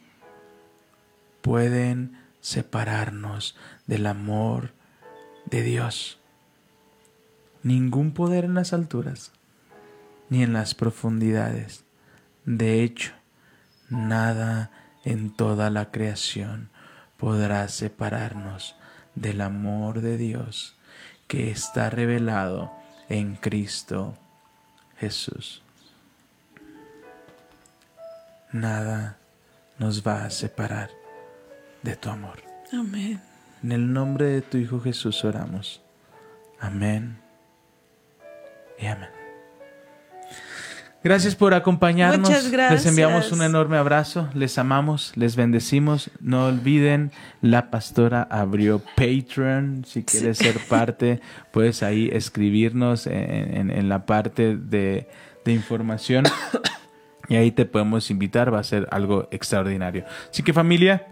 [1.49, 3.57] pueden separarnos
[3.87, 4.73] del amor
[5.47, 6.19] de Dios.
[7.63, 9.33] Ningún poder en las alturas
[10.29, 11.85] ni en las profundidades.
[12.45, 13.13] De hecho,
[13.89, 14.71] nada
[15.05, 16.71] en toda la creación
[17.17, 18.77] podrá separarnos
[19.15, 20.77] del amor de Dios
[21.27, 22.73] que está revelado
[23.09, 24.17] en Cristo
[24.99, 25.63] Jesús.
[28.53, 29.19] Nada
[29.79, 30.91] nos va a separar
[31.83, 32.43] de tu amor.
[32.73, 33.21] Amén.
[33.63, 35.83] En el nombre de tu Hijo Jesús oramos.
[36.61, 37.19] Amén
[38.79, 39.18] y amén.
[41.03, 42.29] Gracias por acompañarnos.
[42.29, 42.85] Muchas gracias.
[42.85, 44.29] Les enviamos un enorme abrazo.
[44.35, 46.11] Les amamos, les bendecimos.
[46.21, 49.85] No olviden, la pastora abrió Patreon.
[49.87, 51.21] Si quieres ser parte,
[51.53, 55.09] puedes ahí escribirnos en, en la parte de,
[55.45, 56.25] de información.
[57.31, 58.53] Y ahí te podemos invitar.
[58.55, 60.07] Va a ser algo extraordinario.
[60.31, 61.09] Así que familia,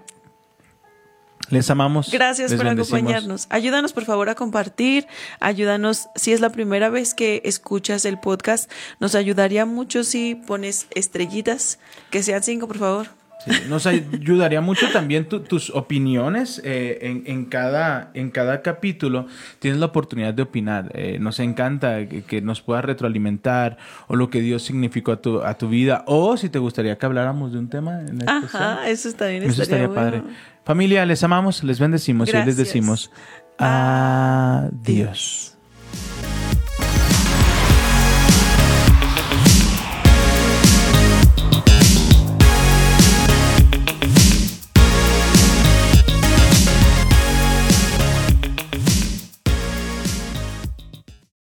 [1.50, 2.10] les amamos.
[2.10, 2.98] Gracias les por bendecimos.
[3.00, 3.46] acompañarnos.
[3.50, 5.06] Ayúdanos por favor a compartir.
[5.40, 8.70] Ayúdanos si es la primera vez que escuchas el podcast.
[9.00, 11.78] Nos ayudaría mucho si pones estrellitas,
[12.10, 13.06] que sean cinco por favor.
[13.44, 19.26] Sí, nos ayudaría mucho también tu- tus opiniones eh, en, en cada, en cada capítulo.
[19.60, 20.90] Tienes la oportunidad de opinar.
[20.94, 23.76] Eh, nos encanta que, que nos puedas retroalimentar
[24.08, 26.02] o lo que Dios significó a tu, a tu vida.
[26.06, 28.28] O si te gustaría que habláramos de un tema en.
[28.28, 29.44] Ajá, eso está bien.
[29.44, 30.22] Eso estaría padre.
[30.22, 30.55] bueno.
[30.66, 33.12] Familia, les amamos, les bendecimos y les decimos
[33.56, 34.72] adiós.
[34.82, 35.56] adiós.